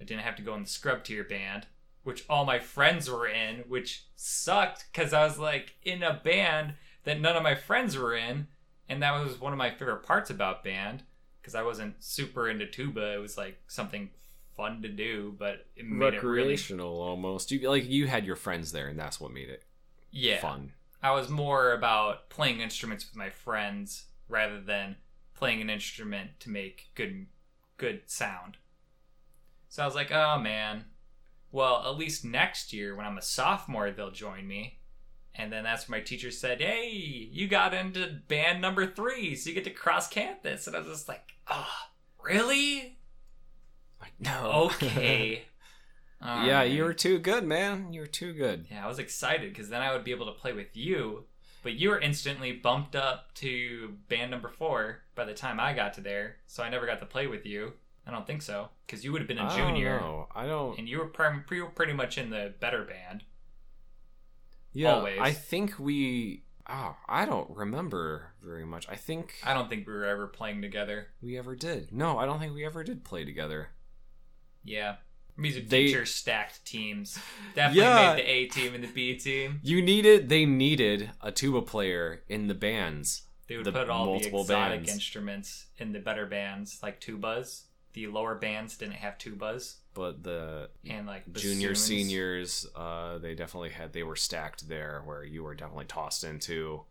[0.00, 1.66] I didn't have to go in the scrub tier band,
[2.04, 6.74] which all my friends were in, which sucked because I was like in a band
[7.04, 8.46] that none of my friends were in,
[8.88, 11.02] and that was one of my favorite parts about band
[11.40, 13.14] because I wasn't super into tuba.
[13.14, 14.10] It was like something
[14.58, 17.50] fun to do, but it made it really Recreational almost.
[17.52, 19.62] You like you had your friends there, and that's what made it
[20.10, 20.40] yeah.
[20.40, 20.72] fun.
[21.02, 24.96] I was more about playing instruments with my friends rather than
[25.34, 27.26] playing an instrument to make good
[27.76, 28.56] good sound.
[29.68, 30.86] So I was like, "Oh man.
[31.50, 34.80] Well, at least next year when I'm a sophomore they'll join me."
[35.34, 39.48] And then that's when my teacher said, "Hey, you got into band number 3, so
[39.48, 41.74] you get to cross campus." And I was just like, "Oh,
[42.20, 42.97] really?
[44.20, 44.50] Like no.
[44.66, 45.42] Okay."
[46.20, 46.70] All yeah, right.
[46.70, 47.92] you were too good, man.
[47.92, 48.66] You were too good.
[48.70, 51.24] Yeah, I was excited because then I would be able to play with you.
[51.62, 55.94] But you were instantly bumped up to band number four by the time I got
[55.94, 57.72] to there, so I never got to play with you.
[58.06, 60.28] I don't think so because you would have been a I don't junior, know.
[60.34, 60.78] I don't.
[60.78, 63.22] and you were prim- pre- pretty much in the better band.
[64.72, 65.18] Yeah, always.
[65.20, 66.44] I think we.
[66.68, 68.86] Oh, I don't remember very much.
[68.88, 71.08] I think I don't think we were ever playing together.
[71.22, 71.92] we ever did.
[71.92, 73.70] No, I don't think we ever did play together.
[74.68, 74.96] Yeah,
[75.36, 77.18] music They- teacher stacked teams.
[77.54, 78.14] Definitely Yeah.
[78.14, 79.60] made the A team and the B team.
[79.62, 80.28] You needed.
[80.28, 83.22] They needed a tuba player in the bands.
[83.46, 84.92] They would The put all the exotic bands.
[84.92, 87.62] instruments in the better bands, like tubas.
[87.94, 91.86] The lower bands didn't have tubas, But the and like junior bassoons.
[91.86, 96.84] seniors uh they definitely had they were stacked there where you were definitely tossed into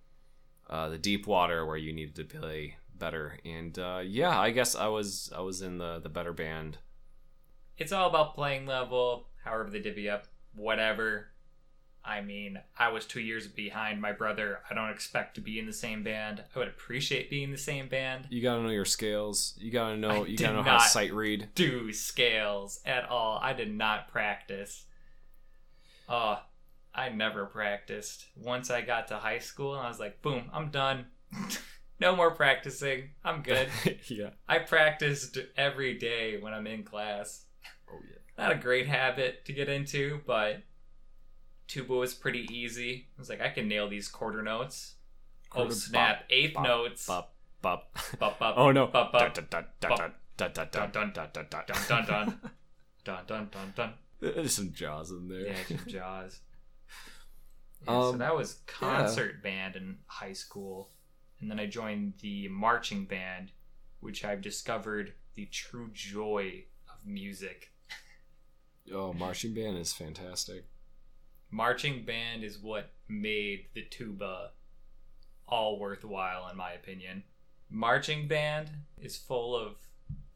[0.69, 4.75] uh the deep water where you needed to play better and uh yeah i guess
[4.75, 6.79] i was i was in the the better band
[7.77, 11.27] it's all about playing level, however they divvy up, whatever.
[12.07, 14.61] I mean, I was two years behind my brother.
[14.69, 16.41] I don't expect to be in the same band.
[16.55, 18.27] I would appreciate being in the same band.
[18.29, 21.13] you gotta know your scales you gotta know I you gotta know how to sight
[21.13, 23.39] read Do scales at all.
[23.41, 24.85] I did not practice.
[26.07, 26.39] Oh,
[26.95, 28.25] I never practiced.
[28.37, 31.07] Once I got to high school, I was like, boom, I'm done.
[31.99, 33.09] no more practicing.
[33.25, 33.67] I'm good.
[34.07, 37.46] yeah I practiced every day when I'm in class.
[37.91, 40.61] Oh yeah not a great habit to get into, but
[41.67, 43.07] tuba was pretty easy.
[43.17, 44.95] I was like, I can nail these quarter notes.
[45.51, 46.23] oh Quarter snap!
[46.29, 47.05] Eighth bop, notes.
[47.07, 49.33] bop bop Bop, bop, oh no bop, bop.
[49.33, 49.97] dun, dun, dun, bop.
[49.99, 53.25] dun, dun, Dun, dun, dun, dun, dun, Dun dun dun.
[53.25, 56.39] dun dun dun there's some jaws in there Yeah, some Jaws.
[57.81, 60.91] Yeah, so Um, that was concert band in high school,
[61.39, 63.51] and then I joined the marching band,
[63.99, 67.71] which I've discovered the true joy of music.
[68.93, 70.65] Oh marching band is fantastic.
[71.49, 74.51] Marching band is what made the tuba
[75.47, 77.23] all worthwhile in my opinion.
[77.69, 78.69] Marching band
[79.01, 79.75] is full of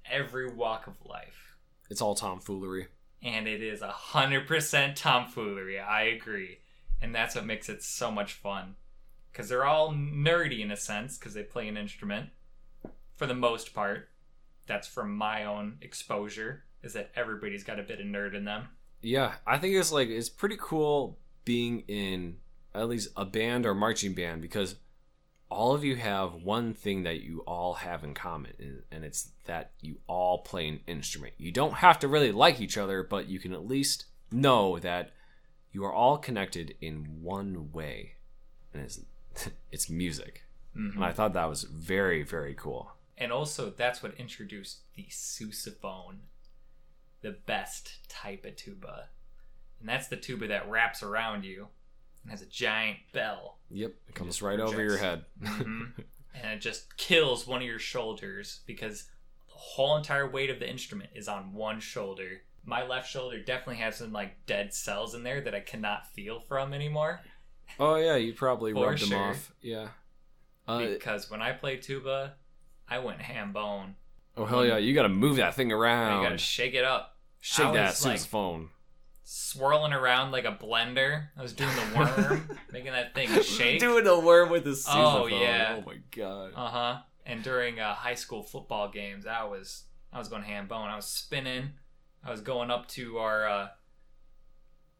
[0.10, 1.56] every walk of life.
[1.90, 2.88] It's all tomfoolery.
[3.24, 5.80] And it is a hundred percent tomfoolery.
[5.80, 6.60] I agree.
[7.02, 8.76] And that's what makes it so much fun.
[9.32, 12.30] Because they're all nerdy in a sense because they play an instrument
[13.16, 14.10] for the most part.
[14.68, 18.68] That's from my own exposure is that everybody's got a bit of nerd in them
[19.02, 22.38] Yeah, I think it's like it's pretty cool being in
[22.74, 24.76] at least a band or marching band because
[25.50, 29.72] all of you have one thing that you all have in common, and- it's that
[29.82, 31.34] you all play an instrument.
[31.38, 35.12] You don't have to really like each other, but you can at least know that
[35.74, 38.14] you are all connected in one way,
[38.74, 39.02] and it's
[39.72, 40.44] it's music.
[40.78, 40.96] Mhm.
[40.96, 42.94] And I thought that was very very cool.
[43.18, 46.20] And also, that's what introduced the sousaphone,
[47.22, 49.10] the best type of tuba.
[49.80, 51.68] And that's the tuba that wraps around you
[52.24, 53.58] and has a giant bell.
[53.70, 55.02] Yep, it comes right over your projects.
[55.42, 55.60] head.
[55.66, 55.94] Mhm.
[56.36, 59.04] and it just kills one of your shoulders because
[59.48, 62.42] the whole entire weight of the instrument is on one shoulder.
[62.64, 66.40] My left shoulder definitely has some like dead cells in there that I cannot feel
[66.40, 67.22] from anymore.
[67.80, 69.52] oh yeah, you probably rubbed them off.
[69.62, 69.88] Yeah.
[70.68, 72.36] Uh, because when I play tuba,
[72.88, 73.96] I went ham bone.
[74.38, 76.22] oh hell yeah, you got to move that thing around.
[76.22, 77.11] You gotta shake it up.
[77.42, 78.70] Shake that was, like, sousaphone.
[79.24, 81.28] swirling around like a blender.
[81.38, 83.80] I was doing the worm, making that thing shake.
[83.80, 85.42] Doing a worm with the Oh, sousaphone.
[85.42, 85.76] yeah.
[85.80, 86.54] Oh my god.
[86.56, 86.98] Uh huh.
[87.26, 90.88] And during uh, high school football games, I was I was going ham bone.
[90.90, 91.72] I was spinning.
[92.24, 93.68] I was going up to our uh,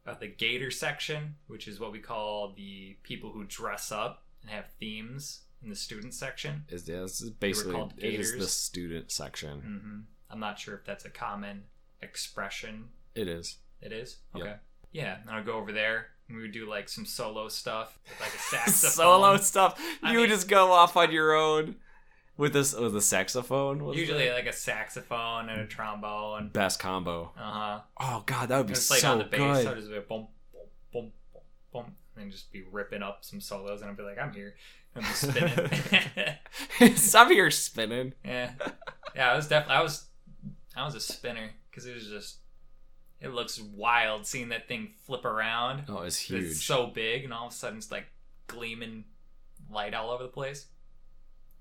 [0.06, 4.50] uh, the Gator section, which is what we call the people who dress up and
[4.50, 6.64] have themes in the student section.
[6.68, 9.60] Is yeah, this is basically it is the student section.
[9.60, 10.00] hmm
[10.32, 11.64] I'm not sure if that's a common
[12.02, 12.86] expression.
[13.14, 13.56] It is.
[13.80, 14.44] It is Yep.
[14.44, 14.56] okay.
[14.92, 18.20] Yeah, and I'd go over there and we would do like some solo stuff with
[18.20, 18.90] like a saxophone.
[18.90, 19.80] Solo stuff.
[20.02, 21.76] I you would mean- just go off on your own
[22.36, 23.92] with this with a saxophone.
[23.94, 26.48] Usually like a saxophone and a trombone.
[26.52, 27.32] best combo.
[27.36, 27.80] Uh huh.
[28.00, 29.64] Oh god, that would be Just like so on the bass, good.
[29.64, 30.62] so just be like, boom, boom,
[30.92, 34.32] boom, boom, boom, and just be ripping up some solos, and I'd be like, I'm
[34.32, 34.54] here,
[34.96, 36.96] I'm spinning.
[36.96, 38.12] Stop here spinning.
[38.24, 38.52] yeah,
[39.14, 40.04] yeah, I was definitely, I was,
[40.76, 42.36] I was a spinner because it was just,
[43.20, 45.84] it looks wild seeing that thing flip around.
[45.88, 46.42] Oh, it's huge.
[46.44, 48.06] It's so big, and all of a sudden it's like
[48.46, 49.04] gleaming
[49.70, 50.66] light all over the place.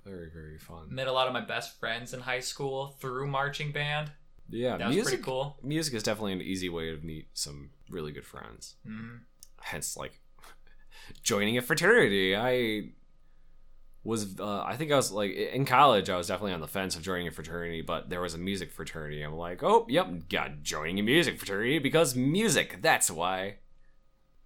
[0.05, 0.87] very very fun.
[0.93, 4.11] Met a lot of my best friends in high school through marching band.
[4.49, 5.11] Yeah, That was music.
[5.13, 5.57] pretty cool.
[5.63, 8.75] Music is definitely an easy way to meet some really good friends.
[8.85, 9.17] hmm
[9.63, 10.19] hence like
[11.23, 12.89] joining a fraternity i
[14.03, 16.95] was uh, i think i was like in college i was definitely on the fence
[16.95, 20.63] of joining a fraternity but there was a music fraternity i'm like oh yep got
[20.63, 23.55] joining a music fraternity because music that's why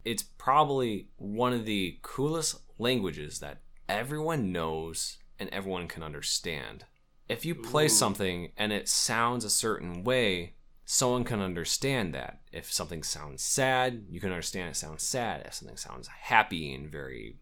[0.04, 6.86] it's probably one of the coolest languages that everyone knows and everyone can understand
[7.30, 7.90] if you play Ooh.
[7.90, 12.40] something and it sounds a certain way someone can understand that.
[12.54, 15.44] If something sounds sad, you can understand it sounds sad.
[15.46, 17.38] If something sounds happy and very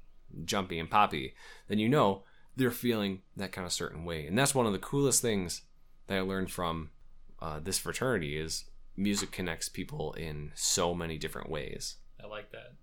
[0.46, 1.36] jumpy and poppy,
[1.68, 2.24] then you know
[2.56, 4.28] they're feeling that kind of certain way.
[4.28, 5.64] And that's one of the coolest things
[6.08, 6.90] that I learned from
[7.42, 8.66] uh, this fraternity is
[8.96, 11.98] music connects people in so many different ways.
[12.24, 12.74] I like that.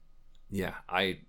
[0.50, 1.20] Yeah, I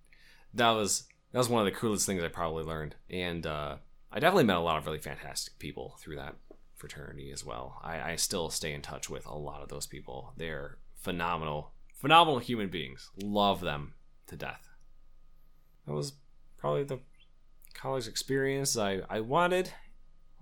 [0.53, 3.77] that was that was one of the coolest things I probably learned, and uh,
[4.11, 6.35] I definitely met a lot of really fantastic people through that
[6.75, 7.79] fraternity as well.
[7.83, 10.33] I, I still stay in touch with a lot of those people.
[10.35, 13.11] They're phenomenal, phenomenal human beings.
[13.21, 13.93] Love them
[14.27, 14.70] to death.
[15.91, 16.13] That was
[16.57, 16.99] probably the
[17.73, 19.73] college experience I I wanted.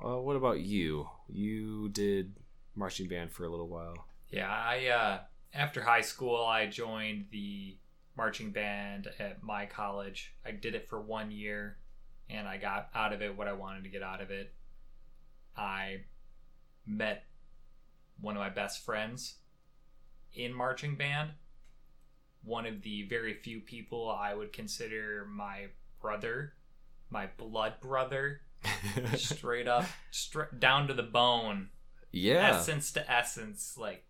[0.03, 1.09] Uh, what about you?
[1.27, 2.35] You did
[2.75, 4.05] marching band for a little while.
[4.29, 5.19] Yeah, I uh,
[5.55, 7.77] after high school, I joined the
[8.15, 10.35] marching band at my college.
[10.45, 11.77] I did it for one year,
[12.29, 14.53] and I got out of it what I wanted to get out of it.
[15.57, 16.01] I
[16.85, 17.23] met
[18.21, 19.37] one of my best friends
[20.31, 21.31] in marching band.
[22.43, 25.67] One of the very few people I would consider my
[26.01, 26.53] brother,
[27.09, 28.41] my blood brother,
[29.15, 31.69] straight up, straight down to the bone
[32.11, 32.49] yeah.
[32.49, 34.03] essence to essence, like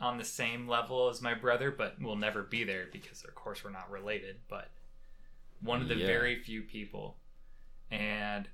[0.00, 3.62] on the same level as my brother, but we'll never be there because, of course,
[3.64, 4.36] we're not related.
[4.48, 4.70] But
[5.60, 6.06] one of the Yeah.
[6.06, 7.16] very few people,
[7.90, 8.48] and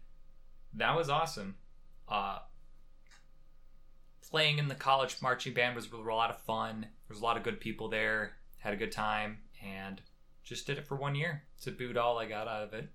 [0.75, 1.57] that was awesome.
[2.09, 2.41] Uh,
[4.29, 6.83] playing in the college marching band was a lot of fun.
[6.83, 8.37] There was a lot of good people there.
[8.61, 10.01] Had a good time, and
[10.43, 11.43] just did it for one year.
[11.63, 12.89] To boot all I got out of it.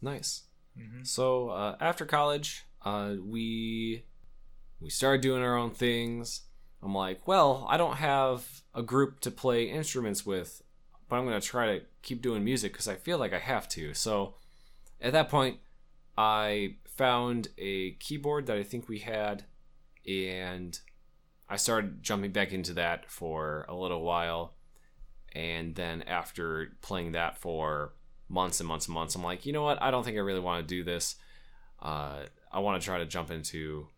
[0.00, 0.44] Nice.
[0.76, 4.04] hmm So uh, after college, uh, we
[4.80, 6.42] we started doing our own things.
[6.82, 10.62] I'm like, well, I don't have a group to play instruments with,
[11.08, 13.94] but I'm gonna try to keep doing music because I feel like I have to.
[13.94, 14.34] So
[15.00, 15.58] at that point,
[16.16, 19.44] I found a keyboard that I think we had,
[20.06, 20.78] and
[21.48, 24.54] I started jumping back into that for a little while.
[25.36, 27.92] And then after playing that for
[28.26, 29.80] months and months and months, I'm like, you know what?
[29.82, 31.16] I don't think I really want to do this.
[31.78, 33.88] Uh, I want to try to jump into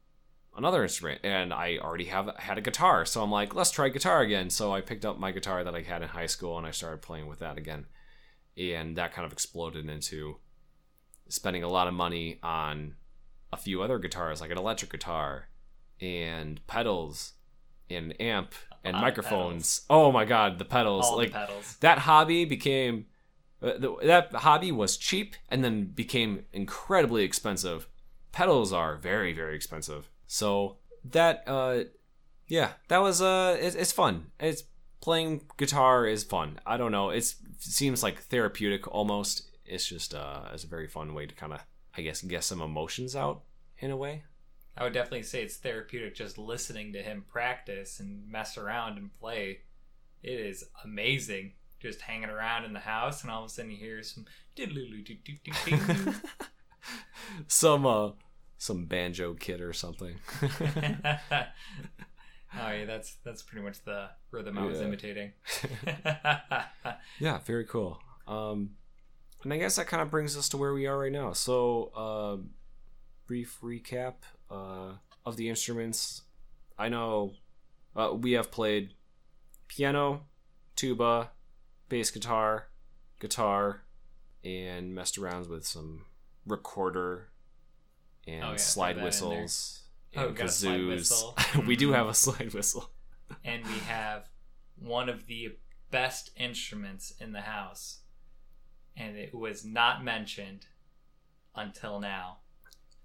[0.57, 4.21] another instrument, and I already have had a guitar, so I'm like, let's try guitar
[4.21, 4.51] again.
[4.51, 7.03] So I picked up my guitar that I had in high school, and I started
[7.03, 7.87] playing with that again,
[8.57, 10.39] and that kind of exploded into
[11.29, 12.97] spending a lot of money on
[13.53, 15.51] a few other guitars, like an electric guitar
[16.01, 17.35] and pedals
[17.91, 19.83] and amp and lot microphones.
[19.91, 21.07] Oh my god, the pedals!
[21.07, 21.77] All like the pedals.
[21.81, 23.07] that hobby became
[23.63, 23.73] uh,
[24.03, 27.89] that hobby was cheap and then became incredibly expensive.
[28.33, 30.11] Pedals are very very expensive.
[30.27, 31.85] So that uh
[32.47, 34.27] yeah, that was uh it, it's fun.
[34.39, 34.65] It's
[35.01, 36.61] playing guitar is fun.
[36.67, 37.11] I don't know.
[37.11, 39.49] It's it seems like therapeutic almost.
[39.65, 41.61] It's just uh it's a very fun way to kind of
[41.97, 43.43] I guess get some emotions out
[43.79, 44.25] in a way.
[44.79, 49.13] I would definitely say it's therapeutic just listening to him practice and mess around and
[49.19, 49.59] play.
[50.23, 51.55] It is amazing.
[51.81, 54.27] Just hanging around in the house, and all of a sudden you hear some.
[57.49, 58.11] some uh
[58.57, 60.17] some banjo kid or something.
[60.43, 60.49] oh
[62.53, 65.33] yeah, that's that's pretty much the rhythm I was imitating.
[67.21, 68.01] Yeah, very cool.
[68.27, 68.71] Um,
[69.43, 71.33] and I guess that kind of brings us to where we are right now.
[71.33, 72.37] So, uh,
[73.27, 74.15] brief recap
[74.51, 74.93] uh,
[75.25, 76.23] of the instruments.
[76.79, 77.35] I know
[77.97, 78.95] uh, we have played
[79.69, 80.23] piano,
[80.77, 81.31] tuba,
[81.89, 82.69] bass guitar,
[83.21, 83.83] guitar,
[84.45, 86.05] and messed around with some
[86.47, 87.29] recorder
[88.27, 89.05] and Oh, yeah, slide that in there.
[89.41, 89.83] whistles
[90.17, 90.89] Oh, and slide kazoos.
[90.89, 91.37] whistle.
[91.67, 91.95] we do Mhm.
[91.95, 92.91] have a slide whistle.
[93.45, 94.29] and we have
[94.77, 95.57] one of the
[95.91, 97.99] best instruments in the house,
[98.97, 100.67] and it was not mentioned
[101.55, 102.39] until now.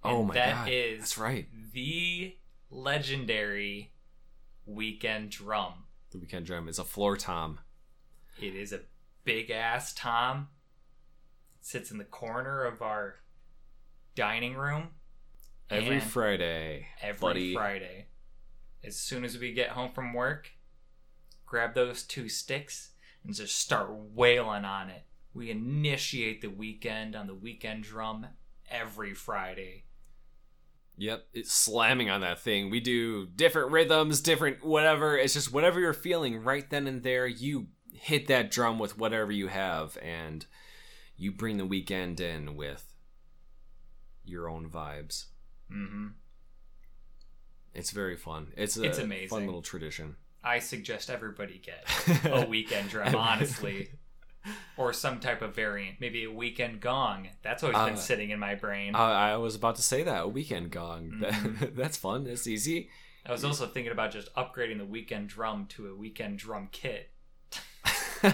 [0.04, 1.48] Oh my that god, is that's right.
[1.74, 2.36] the
[2.70, 3.94] legendary
[4.66, 5.86] weekend drum.
[6.12, 7.60] The weekend drum is a floor tom.
[8.42, 8.82] It is a
[9.24, 10.50] big ass tom.
[11.60, 13.16] It sits in the corner of our
[14.16, 14.90] dining room
[15.70, 17.54] Every Friday, every buddy.
[17.54, 18.08] Friday.
[18.84, 20.52] As soon as we get home from work,
[21.46, 22.92] grab those two sticks
[23.24, 25.04] and just start wailing on it.
[25.34, 28.28] We initiate the weekend on the weekend drum
[28.70, 29.86] every Friday.
[30.98, 32.70] Yep, it's slamming on that thing.
[32.70, 35.18] We do different rhythms, different whatever.
[35.18, 37.26] It's just whatever you're feeling right then and there.
[37.26, 40.46] You hit that drum with whatever you have, and
[41.18, 42.94] you bring the weekend in with
[44.24, 45.26] your own vibes.
[45.70, 46.08] hmm
[47.74, 48.54] It's very fun.
[48.56, 50.16] It's a It's fun little tradition.
[50.44, 51.86] I suggest everybody get
[52.26, 53.90] a weekend drum, honestly.
[54.78, 56.02] Or some type of variant.
[56.02, 57.30] Maybe a weekend gong.
[57.44, 58.96] That's always been Uh, sitting in my brain.
[58.96, 61.12] I, I was about to say that a weekend gong.
[61.24, 61.76] Mhm.
[61.76, 62.28] That's fun.
[62.28, 62.90] It's easy.
[63.26, 67.10] I was also thinking about just upgrading the weekend drum to a weekend drum kit.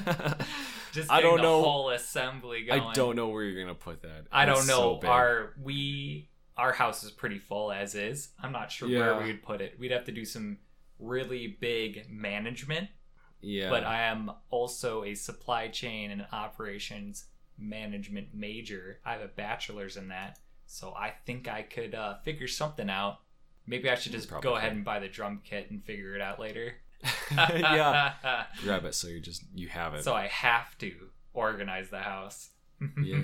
[0.91, 1.61] Just I don't the know.
[1.61, 2.81] whole assembly going.
[2.81, 4.25] I don't know where you're gonna put that.
[4.31, 4.99] I don't know.
[5.01, 8.29] so our we our house is pretty full as is.
[8.41, 8.99] I'm not sure Yeah.
[8.99, 9.77] where we would put it.
[9.79, 10.57] We'd have to do some
[10.97, 12.89] really big management.
[13.41, 17.25] Yeah, But I am also a supply chain and operations
[17.57, 18.99] management major.
[19.05, 23.19] I have a bachelor's in that, so I think I could uh, figure something out.
[23.65, 26.21] Maybe I should just Probably go ahead and buy the drum kit and figure it
[26.21, 26.73] out later.
[27.31, 28.13] yeah.
[28.63, 30.03] Grab it so you just you have it.
[30.03, 30.93] So I have to
[31.33, 32.49] organize the house.
[33.01, 33.21] Yeah.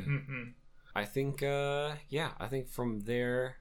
[0.96, 3.58] I think uh yeah, I think from there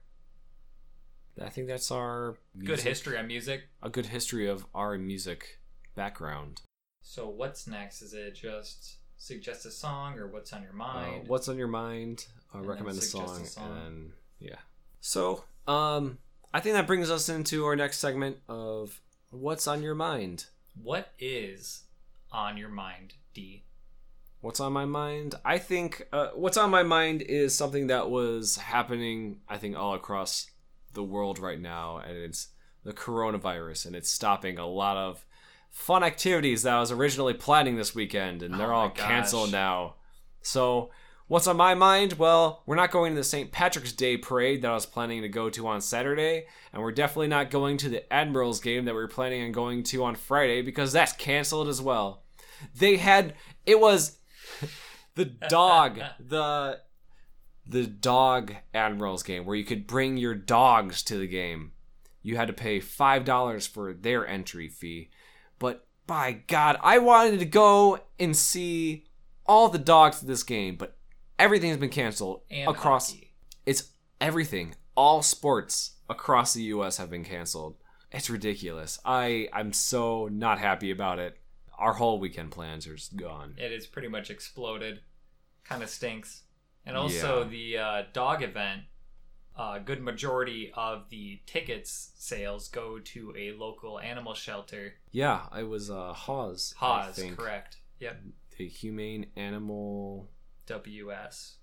[1.43, 3.63] I think that's our Good history on music.
[3.81, 5.59] A good history of our music
[5.95, 6.61] background.
[7.01, 8.01] So what's next?
[8.01, 11.27] Is it just suggest a song or what's on your Uh, mind?
[11.27, 12.25] what's on your mind?
[12.53, 13.77] Uh, recommend a song, a song.
[13.85, 14.59] and yeah.
[15.01, 16.19] So, um
[16.53, 20.45] I think that brings us into our next segment of what's on your mind.
[20.81, 21.83] What is
[22.31, 23.63] on your mind, D?
[24.39, 25.35] What's on my mind?
[25.43, 29.95] I think uh, what's on my mind is something that was happening, I think, all
[29.95, 30.49] across
[30.93, 32.49] the world right now, and it's
[32.83, 35.25] the coronavirus, and it's stopping a lot of
[35.75, 39.05] fun activities that I was originally planning this weekend, and they're Oh all gosh.
[39.05, 39.95] canceled now.
[40.41, 40.89] So,
[41.27, 42.13] what's on my mind?
[42.13, 43.51] Well, we're not going to the St.
[43.51, 47.27] Patrick's Day parade that I was planning to go to on Saturday, and we're definitely
[47.27, 50.61] not going to the Admirals game that we were planning on going to on Friday
[50.61, 52.23] because that's canceled as well.
[52.73, 53.33] They had
[53.65, 54.17] it was
[55.15, 56.79] the dog the
[57.67, 61.71] the dog admirals game where you could bring your dogs to the game
[62.21, 65.09] you had to pay five dollars for their entry fee
[65.59, 69.05] but by god i wanted to go and see
[69.45, 70.97] all the dogs at this game but
[71.39, 73.33] everything's been canceled And across hockey.
[73.65, 73.91] it's
[74.21, 77.75] everything all sports across the us have been canceled
[78.11, 81.37] it's ridiculous i i'm so not happy about it
[81.77, 85.01] our whole weekend plans are just gone It is pretty much exploded.
[85.65, 86.43] Kind of stinks.
[86.85, 87.49] And also Yeah.
[87.49, 88.83] the uh, dog event.
[89.57, 94.95] A good majority of the tickets sales go to a local animal shelter.
[95.11, 96.73] Yeah, I was uh Hawes.
[97.13, 97.37] Think.
[97.37, 97.77] correct.
[97.99, 98.21] Yep.
[98.57, 100.29] The Humane Animal
[100.65, 101.55] WS.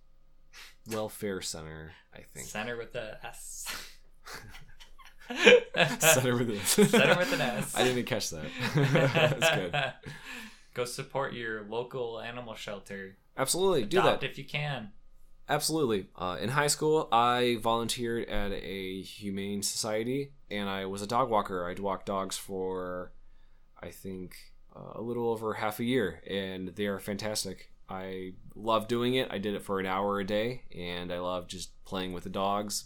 [0.91, 1.93] welfare center.
[2.15, 3.67] I think Center with a S.
[6.01, 6.69] center with this.
[6.91, 7.75] Center with an S.
[7.77, 8.45] I didn't catch that.
[8.75, 9.93] That's good.
[10.75, 13.17] Go support your local animal shelter.
[13.37, 14.31] Absolutely, do Adopt that.
[14.31, 14.91] if you can.
[15.53, 16.07] Absolutely.
[16.17, 21.29] Uh, in high school, I volunteered at a humane society, and I was a dog
[21.29, 21.69] walker.
[21.69, 23.13] I'd walk dogs for,
[23.79, 24.35] I think,
[24.75, 27.71] uh, a little over half a year, and they are fantastic.
[27.87, 29.29] I love doing it.
[29.31, 32.31] I did it for an hour a day, and I love just playing with the
[32.31, 32.85] dogs,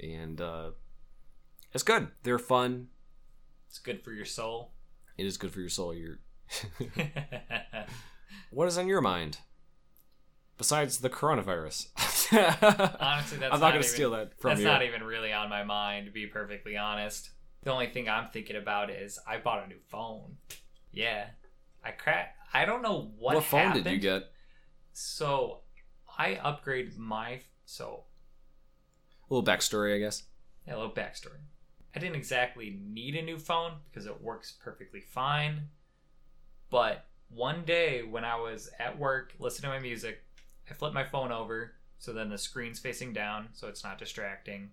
[0.00, 0.70] and uh,
[1.74, 2.08] it's good.
[2.22, 2.88] They're fun.
[3.68, 4.72] It's good for your soul.
[5.18, 5.92] It is good for your soul.
[5.92, 6.20] You're.
[8.50, 9.40] what is on your mind?
[10.62, 11.88] Besides the coronavirus.
[13.00, 14.66] Honestly, that's I'm not, not going even- to steal that from That's you.
[14.66, 17.30] not even really on my mind, to be perfectly honest.
[17.64, 20.36] The only thing I'm thinking about is I bought a new phone.
[20.92, 21.26] Yeah,
[21.84, 22.38] I cracked.
[22.54, 23.34] I don't know what.
[23.34, 23.84] what phone happened.
[23.84, 24.30] did you get?
[24.92, 25.62] So,
[26.16, 27.40] I upgraded my.
[27.64, 28.04] So,
[29.28, 30.22] A little backstory, I guess.
[30.68, 31.40] a little backstory.
[31.96, 35.70] I didn't exactly need a new phone because it works perfectly fine.
[36.70, 40.22] But one day when I was at work listening to my music,
[40.72, 44.70] I flip my phone over so then the screen's facing down so it's not distracting.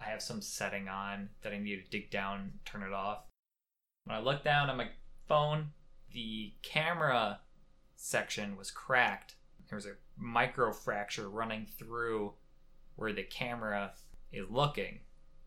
[0.00, 3.24] I have some setting on that I need to dig down, turn it off.
[4.04, 4.90] When I looked down at my
[5.26, 5.70] phone,
[6.12, 7.40] the camera
[7.96, 9.34] section was cracked.
[9.68, 12.34] There was a micro fracture running through
[12.94, 13.90] where the camera
[14.30, 15.00] is looking.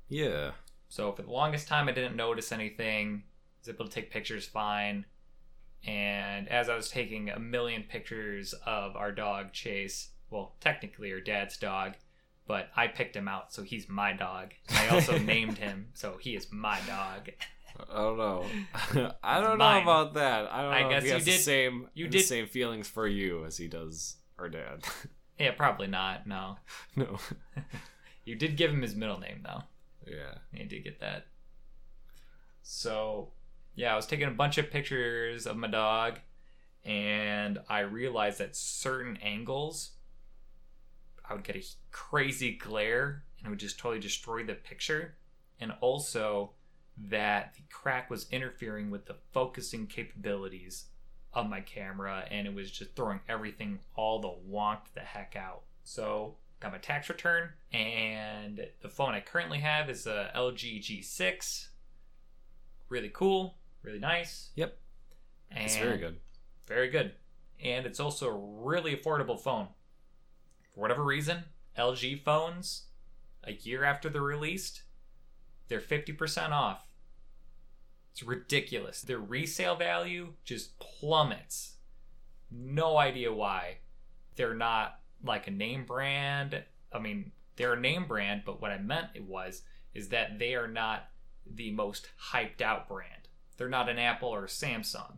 [0.10, 0.52] Yeah.
[0.90, 3.24] So for the longest time, I didn't notice anything.
[3.26, 5.06] I was able to take pictures fine.
[5.86, 11.22] And as I was taking a million pictures of our dog Chase, well, technically her
[11.22, 11.94] dad's dog,
[12.48, 14.54] but I picked him out, so he's my dog.
[14.70, 17.30] I also named him, so he is my dog.
[17.90, 18.46] I don't know.
[19.24, 19.86] I don't Mine.
[19.86, 20.52] know about that.
[20.52, 22.26] I don't I know guess if he you has the did- same you the did-
[22.26, 24.84] same feelings for you as he does our dad.
[25.40, 26.26] Yeah, probably not.
[26.26, 26.58] No,
[26.96, 27.20] no.
[28.26, 29.62] you did give him his middle name though.
[30.08, 30.40] Yeah.
[30.60, 31.28] I did get that.
[32.64, 33.30] So,
[33.78, 36.20] yeah, I was taking a bunch of pictures of my dog,
[36.84, 39.92] and I realized that certain angles,
[41.24, 45.16] I would get a crazy glare, and it would just totally destroy the picture.
[45.60, 46.54] And also,
[46.98, 50.86] that the crack was interfering with the focusing capabilities
[51.32, 55.62] of my camera, and it was just throwing everything all the wonk the heck out.
[55.84, 61.68] So, got my tax return, and the phone I currently have is a LG G6.
[62.90, 63.58] Really cool,
[63.88, 64.50] really nice.
[64.56, 64.78] Yep.
[65.50, 66.18] And It's very good.
[66.68, 67.14] Very good.
[67.64, 69.70] And it's also a really affordable phone.
[70.74, 71.46] For whatever reason,
[71.78, 72.88] LG phones,
[73.44, 74.84] a year after they're released,
[75.70, 76.86] they're 50% off.
[78.12, 79.02] It's ridiculous.
[79.02, 81.76] Their resale value just plummets.
[82.52, 83.78] No idea why.
[84.36, 86.64] They're not like a name brand.
[86.92, 89.62] I mean, they're a name brand, but what I meant it was
[89.94, 91.08] is that they are not
[91.50, 93.17] the most hyped out brand.
[93.58, 95.18] They're not an Apple or a Samsung.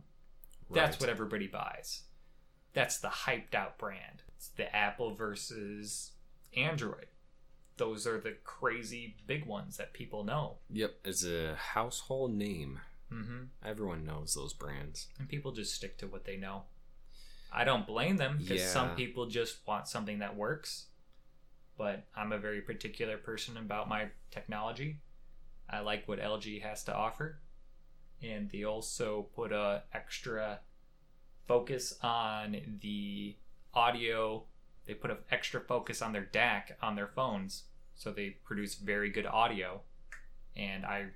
[0.70, 1.00] That's Right.
[1.00, 2.02] what everybody buys.
[2.72, 4.22] That's the hyped out brand.
[4.36, 6.12] It's the Apple versus
[6.56, 7.08] Android.
[7.76, 10.58] Those are the crazy big ones that people know.
[10.70, 11.00] Yep.
[11.04, 12.80] It's a household name.
[13.08, 15.08] hmm Everyone knows those brands.
[15.18, 16.64] And people just stick to what they know.
[17.52, 20.86] I don't blame them because some people just want something that works.
[21.76, 25.00] But I'm a very particular person about my technology.
[25.68, 27.40] I like what LG has to offer.
[28.22, 30.60] And they also put a extra
[31.46, 33.36] focus on the
[33.74, 34.44] audio.
[34.86, 37.64] They put an extra focus on their DAC on their phones.
[37.94, 39.80] So they produce very good audio.
[40.56, 41.06] And I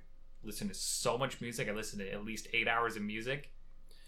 [0.43, 1.67] listen to so much music.
[1.69, 3.51] I listen to at least eight hours of music.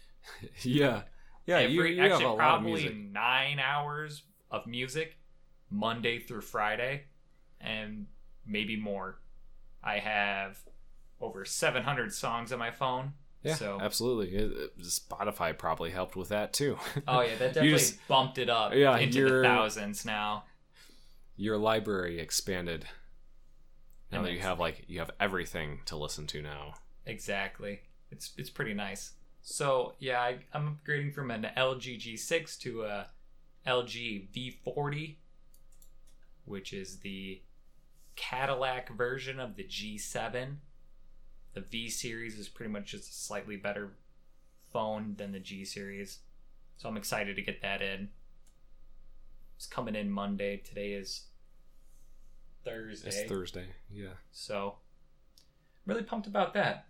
[0.62, 1.02] yeah.
[1.46, 1.60] Yeah.
[1.60, 2.96] you Every- you have actually a lot of probably music.
[2.96, 5.16] nine hours of music
[5.70, 7.04] Monday through Friday,
[7.60, 8.06] and
[8.46, 9.20] maybe more.
[9.84, 10.58] I have
[11.20, 13.12] over 700 songs on my phone.
[13.42, 13.54] Yeah.
[13.54, 14.34] so Absolutely.
[14.36, 16.78] It- it- Spotify probably helped with that too.
[17.08, 20.44] oh yeah, that definitely just- bumped it up Yeah, into you're- the thousands now.
[21.36, 22.86] Your library expanded.
[24.10, 26.74] Now And that you have like you have everything to listen to now.
[27.06, 27.80] Exactly.
[28.10, 29.12] It's it's pretty nice.
[29.42, 33.06] So yeah, I, I'm upgrading from an LG G6 to a
[33.66, 34.28] LG
[34.66, 35.16] V40,
[36.44, 37.42] which is the
[38.16, 40.56] Cadillac version of the G7.
[41.54, 43.92] The V series is pretty much just a slightly better
[44.72, 46.18] phone than the G series.
[46.76, 48.10] So I'm excited to get that in.
[49.56, 50.58] It's coming in Monday.
[50.58, 51.24] Today is
[52.64, 53.08] Thursday.
[53.08, 53.66] It's Thursday.
[53.90, 54.14] Yeah.
[54.30, 56.86] so I'm really pumped about that.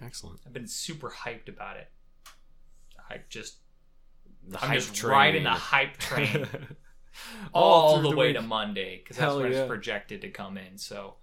[0.00, 0.40] Excellent.
[0.46, 1.88] I've been super hyped about it.
[3.10, 3.56] I just
[4.48, 5.10] The I'm just train.
[5.10, 6.46] riding the hype train.
[7.52, 8.36] all, through the, way week.
[8.36, 9.58] to Monday because that's when yeah.
[9.58, 10.78] it's projected to come in.
[10.78, 11.16] So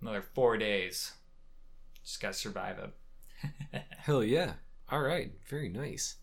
[0.00, 1.12] another four days.
[2.08, 3.82] Just gotta survive it.
[3.98, 4.54] Hell yeah.
[4.90, 5.32] All right.
[5.46, 6.16] Very nice.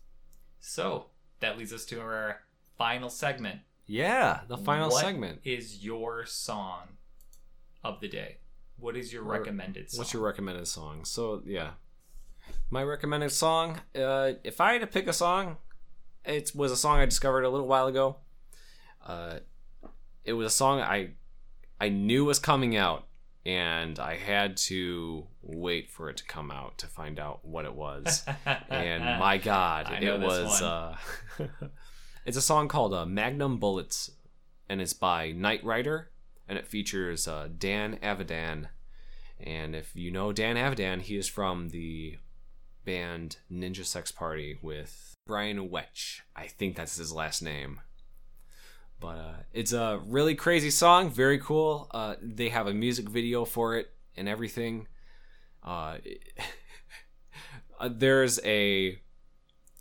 [0.58, 1.06] so
[1.38, 2.40] that leads us to our
[2.76, 3.60] final segment.
[3.86, 5.42] Yeah, the final What segment.
[5.44, 6.96] is your song
[7.84, 8.38] of the day?
[8.78, 9.98] What is your Or- recommended song?
[9.98, 11.04] What's your recommended song?
[11.04, 11.74] So yeah,
[12.68, 13.80] my recommended song.
[13.94, 15.58] Uh, if I had to pick a song,
[16.24, 18.16] it was a song I discovered a little while ago.
[19.06, 19.38] Uh,
[20.24, 21.10] it was a song I
[21.80, 23.06] I knew was coming out,
[23.46, 27.74] and I had to wait for it to come out to find out what it
[27.74, 28.24] was.
[28.68, 30.60] and my God, it was.
[30.60, 30.96] Uh,
[32.26, 34.10] it's a song called uh, "Magnum Bullets,"
[34.68, 36.10] and it's by Knight Rider,
[36.48, 38.66] and it features uh, Dan Avidan.
[39.38, 42.18] And if you know Dan Avidan, he is from the
[42.84, 46.22] band Ninja Sex Party with Brian Wecht.
[46.34, 47.80] I think that's his last name.
[49.00, 51.90] But uh, it's a really crazy song, very cool.
[51.92, 54.88] Uh, they have a music video for it and everything.
[55.62, 55.98] Uh,
[57.80, 58.98] uh, there's a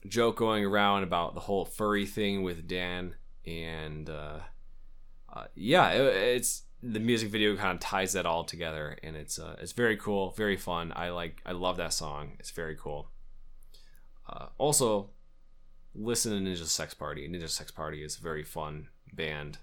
[0.07, 4.39] joke going around about the whole furry thing with Dan, and uh,
[5.34, 6.01] uh, yeah, it,
[6.36, 10.32] it's the music video kind of ties that all together, and it's it's very cool,
[10.32, 10.91] very fun.
[10.93, 12.34] I like, I love that song.
[12.39, 13.09] It's very cool.
[14.57, 15.11] Also,
[15.93, 17.28] listen to Ninja Sex Party.
[17.30, 19.57] Ninja Sex Party is very fun band,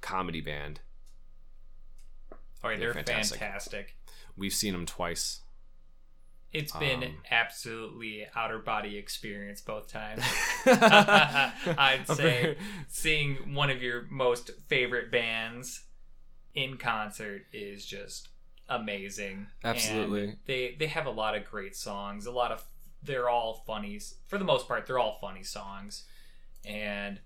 [0.00, 0.80] comedy band.
[2.62, 3.38] All right, They're they're fantastic.
[3.38, 3.96] fantastic.
[4.36, 5.40] We've seen them twice.
[6.52, 10.22] It's been Um, absolutely outer body experience both times.
[10.66, 12.56] I'd say
[12.88, 15.84] seeing one of your most favorite bands
[16.54, 18.28] in concert is just
[18.68, 19.48] amazing.
[19.64, 20.24] Absolutely.
[20.24, 22.26] And they they have a lot of great songs.
[22.26, 22.64] A lot of
[23.02, 24.86] they're all funny for the most part.
[24.86, 26.04] They're all funny songs,
[26.64, 27.20] and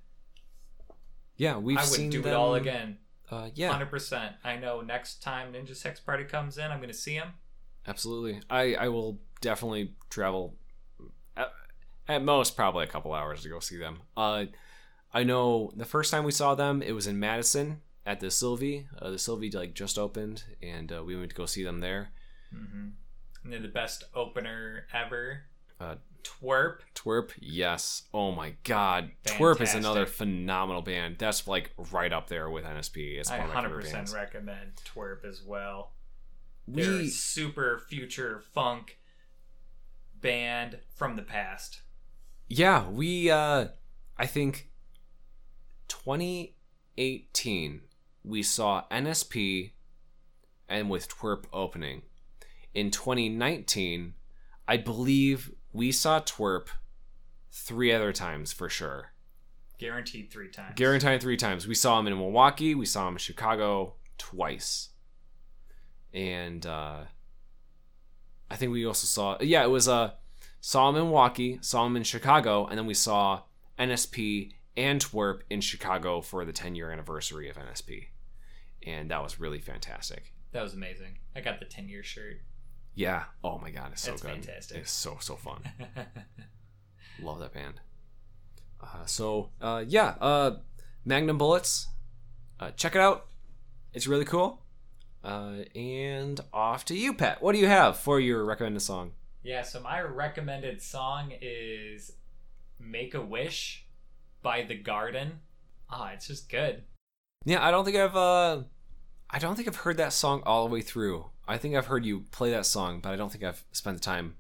[1.40, 2.02] yeah, we've seen them.
[2.02, 2.98] I would do them, it all again.
[3.30, 4.34] Uh, yeah, Hundred percent.
[4.44, 7.28] I know next time Ninja Sex Party comes in, I'm going to see him.
[7.86, 8.42] absolutely.
[8.50, 10.54] I I will definitely travel.
[11.36, 11.50] At,
[12.08, 14.00] at most, probably a couple hours to go see them.
[14.16, 14.46] Uh,
[15.14, 18.86] I know the first time we saw them, it was in Madison at the Sylvee.
[18.98, 22.10] Uh, the Sylvee like just opened, and uh, we went to go see them there.
[22.54, 22.88] Mm-hmm.
[23.44, 25.44] And they're the best opener ever.
[25.80, 26.78] Uh, TWRP.
[26.94, 28.02] TWRP, yes.
[28.14, 31.16] Oh my God, TWRP is another phenomenal band.
[31.18, 33.18] That's like right up there with NSP.
[33.18, 35.92] It's I of 100% recommend TWRP as well.
[36.68, 38.98] They're a super future funk
[40.20, 41.80] band from the past.
[42.48, 43.68] yeah we uh
[44.18, 44.68] i think
[45.88, 47.80] 2018
[48.24, 49.70] we saw nsp
[50.68, 52.02] and with TWRP opening
[52.74, 54.14] in 2019
[54.68, 56.68] i believe we saw TWRP
[57.52, 59.12] three other times for sure
[59.78, 60.74] Guaranteed three times.
[60.76, 64.90] guaranteed three times we saw him in milwaukee we saw him in chicago twice
[66.12, 67.00] and uh
[68.50, 70.12] i think we also saw yeah it was uh
[70.60, 73.40] saw him in milwaukee saw him in chicago and then we saw
[73.78, 78.08] nsp and TWRP in chicago for the 10 year anniversary of nsp
[78.86, 81.18] and that was really fantastic That was amazing.
[81.34, 82.40] I got the 10 year shirt.
[82.94, 83.24] Yeah.
[83.44, 84.30] Oh my god it's so That's good.
[84.44, 84.76] fantastic.
[84.78, 85.62] it's so so fun.
[87.22, 87.80] Love that band.
[88.82, 90.56] Uh, so uh, yeah uh,
[91.04, 91.88] magnum bullets
[92.58, 93.26] uh, check it out.
[93.92, 94.62] It's really cool.
[95.24, 97.42] Uh, and off to you pat.
[97.42, 99.12] What do you have for your recommended song?
[99.42, 102.12] Yeah, so my recommended song is
[102.78, 103.86] Make a Wish
[104.42, 105.40] by The Garden.
[105.90, 106.84] Ah, it's just good.
[107.44, 108.62] yeah i don't think i've uh,
[109.32, 112.04] i don't think i've heard that song all the way through i think i've heard
[112.04, 114.34] you play that song but i don't think i've spent the time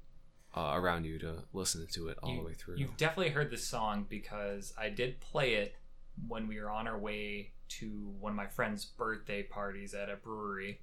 [0.56, 3.50] uh, around you to listen to it all you, the way through You've definitely heard
[3.50, 5.76] this song because I did play it
[6.26, 10.16] when we were on our way to one of my friend's birthday parties at a
[10.16, 10.80] brewery.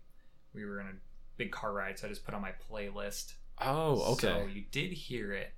[0.54, 0.94] We were in a
[1.36, 3.34] big car ride, so I just put on my playlist.
[3.60, 5.52] oh okay So you did hear it,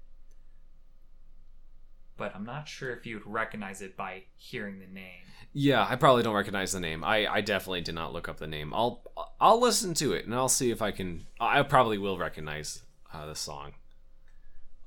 [2.20, 5.24] but I'm not sure if you'd recognize it by hearing the name.
[5.54, 7.04] Yeah, I probably don't recognize the name.
[7.04, 8.74] I, I definitely did not look up the name.
[8.74, 9.02] I'll
[9.40, 11.26] I'll listen to it and I'll see if I can.
[11.40, 13.74] I probably will recognize uh, the song.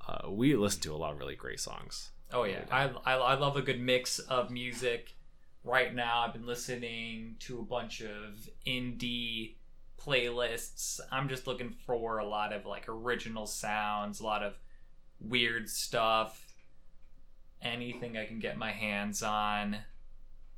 [0.07, 2.11] Uh, we listen to a lot of really great songs.
[2.31, 5.15] Oh yeah, I, I I love a good mix of music.
[5.65, 9.55] Right now, I've been listening to a bunch of indie
[9.97, 10.99] playlists.
[11.11, 14.53] I'm just looking for a lot of like original sounds, a lot of
[15.19, 16.52] weird stuff.
[17.63, 19.77] Anything I can get my hands on,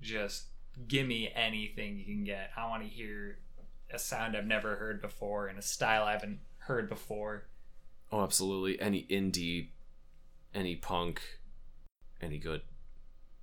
[0.02, 0.46] just
[0.88, 2.52] give me anything you can get.
[2.58, 3.38] I want to hear
[3.94, 7.46] a sound I've never heard before in a style I haven't heard before.
[8.12, 8.80] Oh, absolutely.
[8.82, 9.70] Any indie,
[10.54, 11.22] any punk,
[12.22, 12.62] any good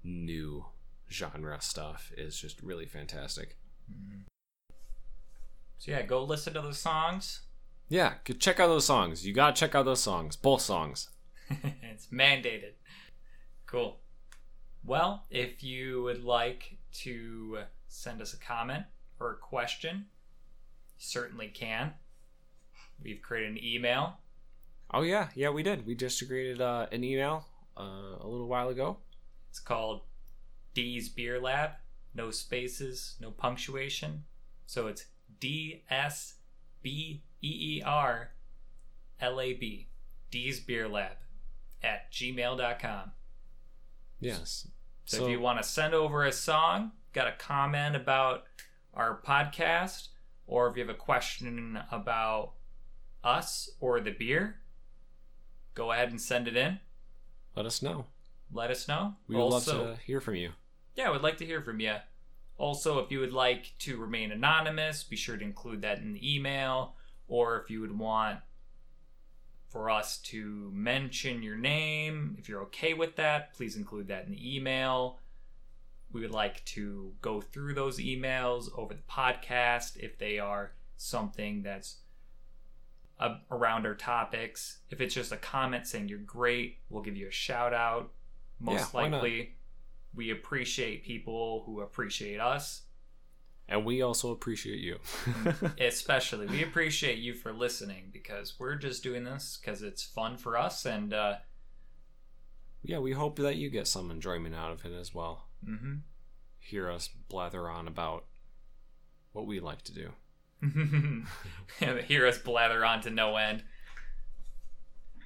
[0.03, 0.67] new
[1.11, 3.57] genre stuff is just really fantastic.
[3.91, 4.23] Mm-hmm.
[5.79, 7.43] So yeah, go listen to those songs.
[7.89, 9.27] Yeah, go check out those songs.
[9.27, 11.11] You gotta check out those songs, both songs.
[11.51, 12.73] it's mandated.
[13.73, 13.97] Cool.
[14.85, 18.85] Well, if you would like to send us a comment
[19.19, 20.05] or a question,
[20.99, 21.95] you certainly can.
[23.03, 24.19] We've created an email.
[24.93, 25.87] Oh yeah, yeah, we did.
[25.87, 28.99] We just created uh, an email uh, a little while ago.
[29.49, 30.03] It's called
[30.75, 31.71] D's Beer Lab.
[32.15, 34.25] No spaces, no punctuation.
[34.67, 35.07] So it's
[35.41, 36.35] D S
[36.83, 38.33] B E E R
[39.19, 39.89] L A B.
[40.31, 41.17] D's Beer Lab
[41.83, 43.13] at gmail.com.
[44.23, 44.69] Yes.
[45.05, 48.45] So, if you want to send over a song, got a comment about
[48.95, 50.09] our podcast,
[50.47, 52.53] or if you have a question about
[53.25, 54.61] us or the beer,
[55.75, 56.79] go ahead and send it in.
[57.57, 58.07] let us know.
[58.53, 59.15] Let us know.
[59.29, 60.53] We would also, love to hear from you.
[60.95, 61.97] yeah, we'd like to hear from you.
[62.59, 66.35] Also, if you would like to remain anonymous, be sure to include that in the
[66.35, 66.95] email.
[67.29, 68.39] Or if you would want
[69.73, 74.33] for us to mention your name, if you're okay with that, please include that in
[74.33, 75.19] the email.
[76.13, 81.63] We would like to go through those emails over the podcast if they are something
[81.63, 81.97] that's
[83.19, 84.81] uh, around our topics.
[84.91, 88.11] If it's just a comment saying you're great, we'll give you a shout out.
[88.61, 89.57] Most Yeah, likely,
[90.15, 92.83] we appreciate people who appreciate us.
[93.73, 94.99] And we also appreciate you.
[95.81, 100.59] Especially, we appreciate you for listening because we're just doing this because it's fun for
[100.59, 100.85] us.
[100.85, 101.37] And uh,
[102.83, 105.47] yeah, we hope that you get some enjoyment out of it as well.
[105.67, 106.01] mhm.
[106.59, 108.27] Hear us blather on about
[109.33, 110.11] what we like to do.
[112.07, 113.65] hear us blather on to no end.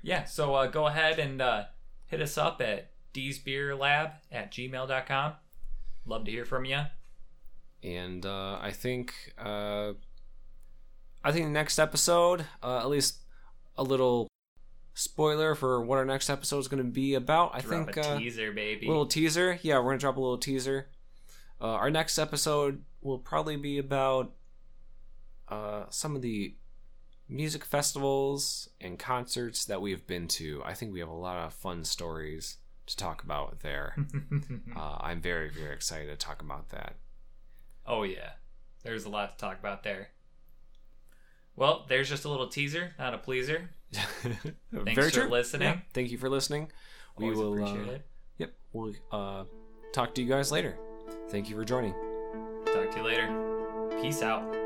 [0.03, 1.65] Yeah, so uh, go ahead and uh,
[2.07, 5.33] hit us up at dsbeerlab at gmail.com.
[6.07, 6.83] Love to hear from you.
[7.83, 9.93] And uh, I think uh,
[11.23, 13.19] I think the next episode, uh, at least
[13.77, 14.29] a little
[14.95, 17.55] spoiler for what our next episode is going to be about.
[17.55, 18.87] I Drop think a uh, teaser, baby.
[18.87, 19.59] little teaser.
[19.63, 20.89] Yeah, we're gonna drop a little teaser.
[21.61, 24.33] Uh, our next episode will probably be about
[25.49, 26.55] uh, some of the
[27.29, 30.63] music festivals and concerts that we have been to.
[30.65, 32.57] I think we have a lot of fun stories
[32.87, 33.97] to talk about there.
[34.77, 36.97] uh, I'm very, very excited to talk about that.
[37.87, 38.31] Oh, yeah.
[38.83, 40.09] There's a lot to talk about there.
[41.57, 43.71] Well, there's just a little teaser, not a pleaser.
[44.73, 45.29] very for true.
[45.29, 45.69] listening.
[45.69, 46.71] Yeah, thank you for listening.
[47.17, 47.53] We Always will.
[47.55, 48.07] appreciate uh, it.
[48.39, 49.45] Yep, we'll uh,
[49.93, 50.77] talk to you guys later.
[51.31, 51.95] Thank you for joining.
[52.67, 53.99] Talk to you later.
[54.03, 54.66] Peace out.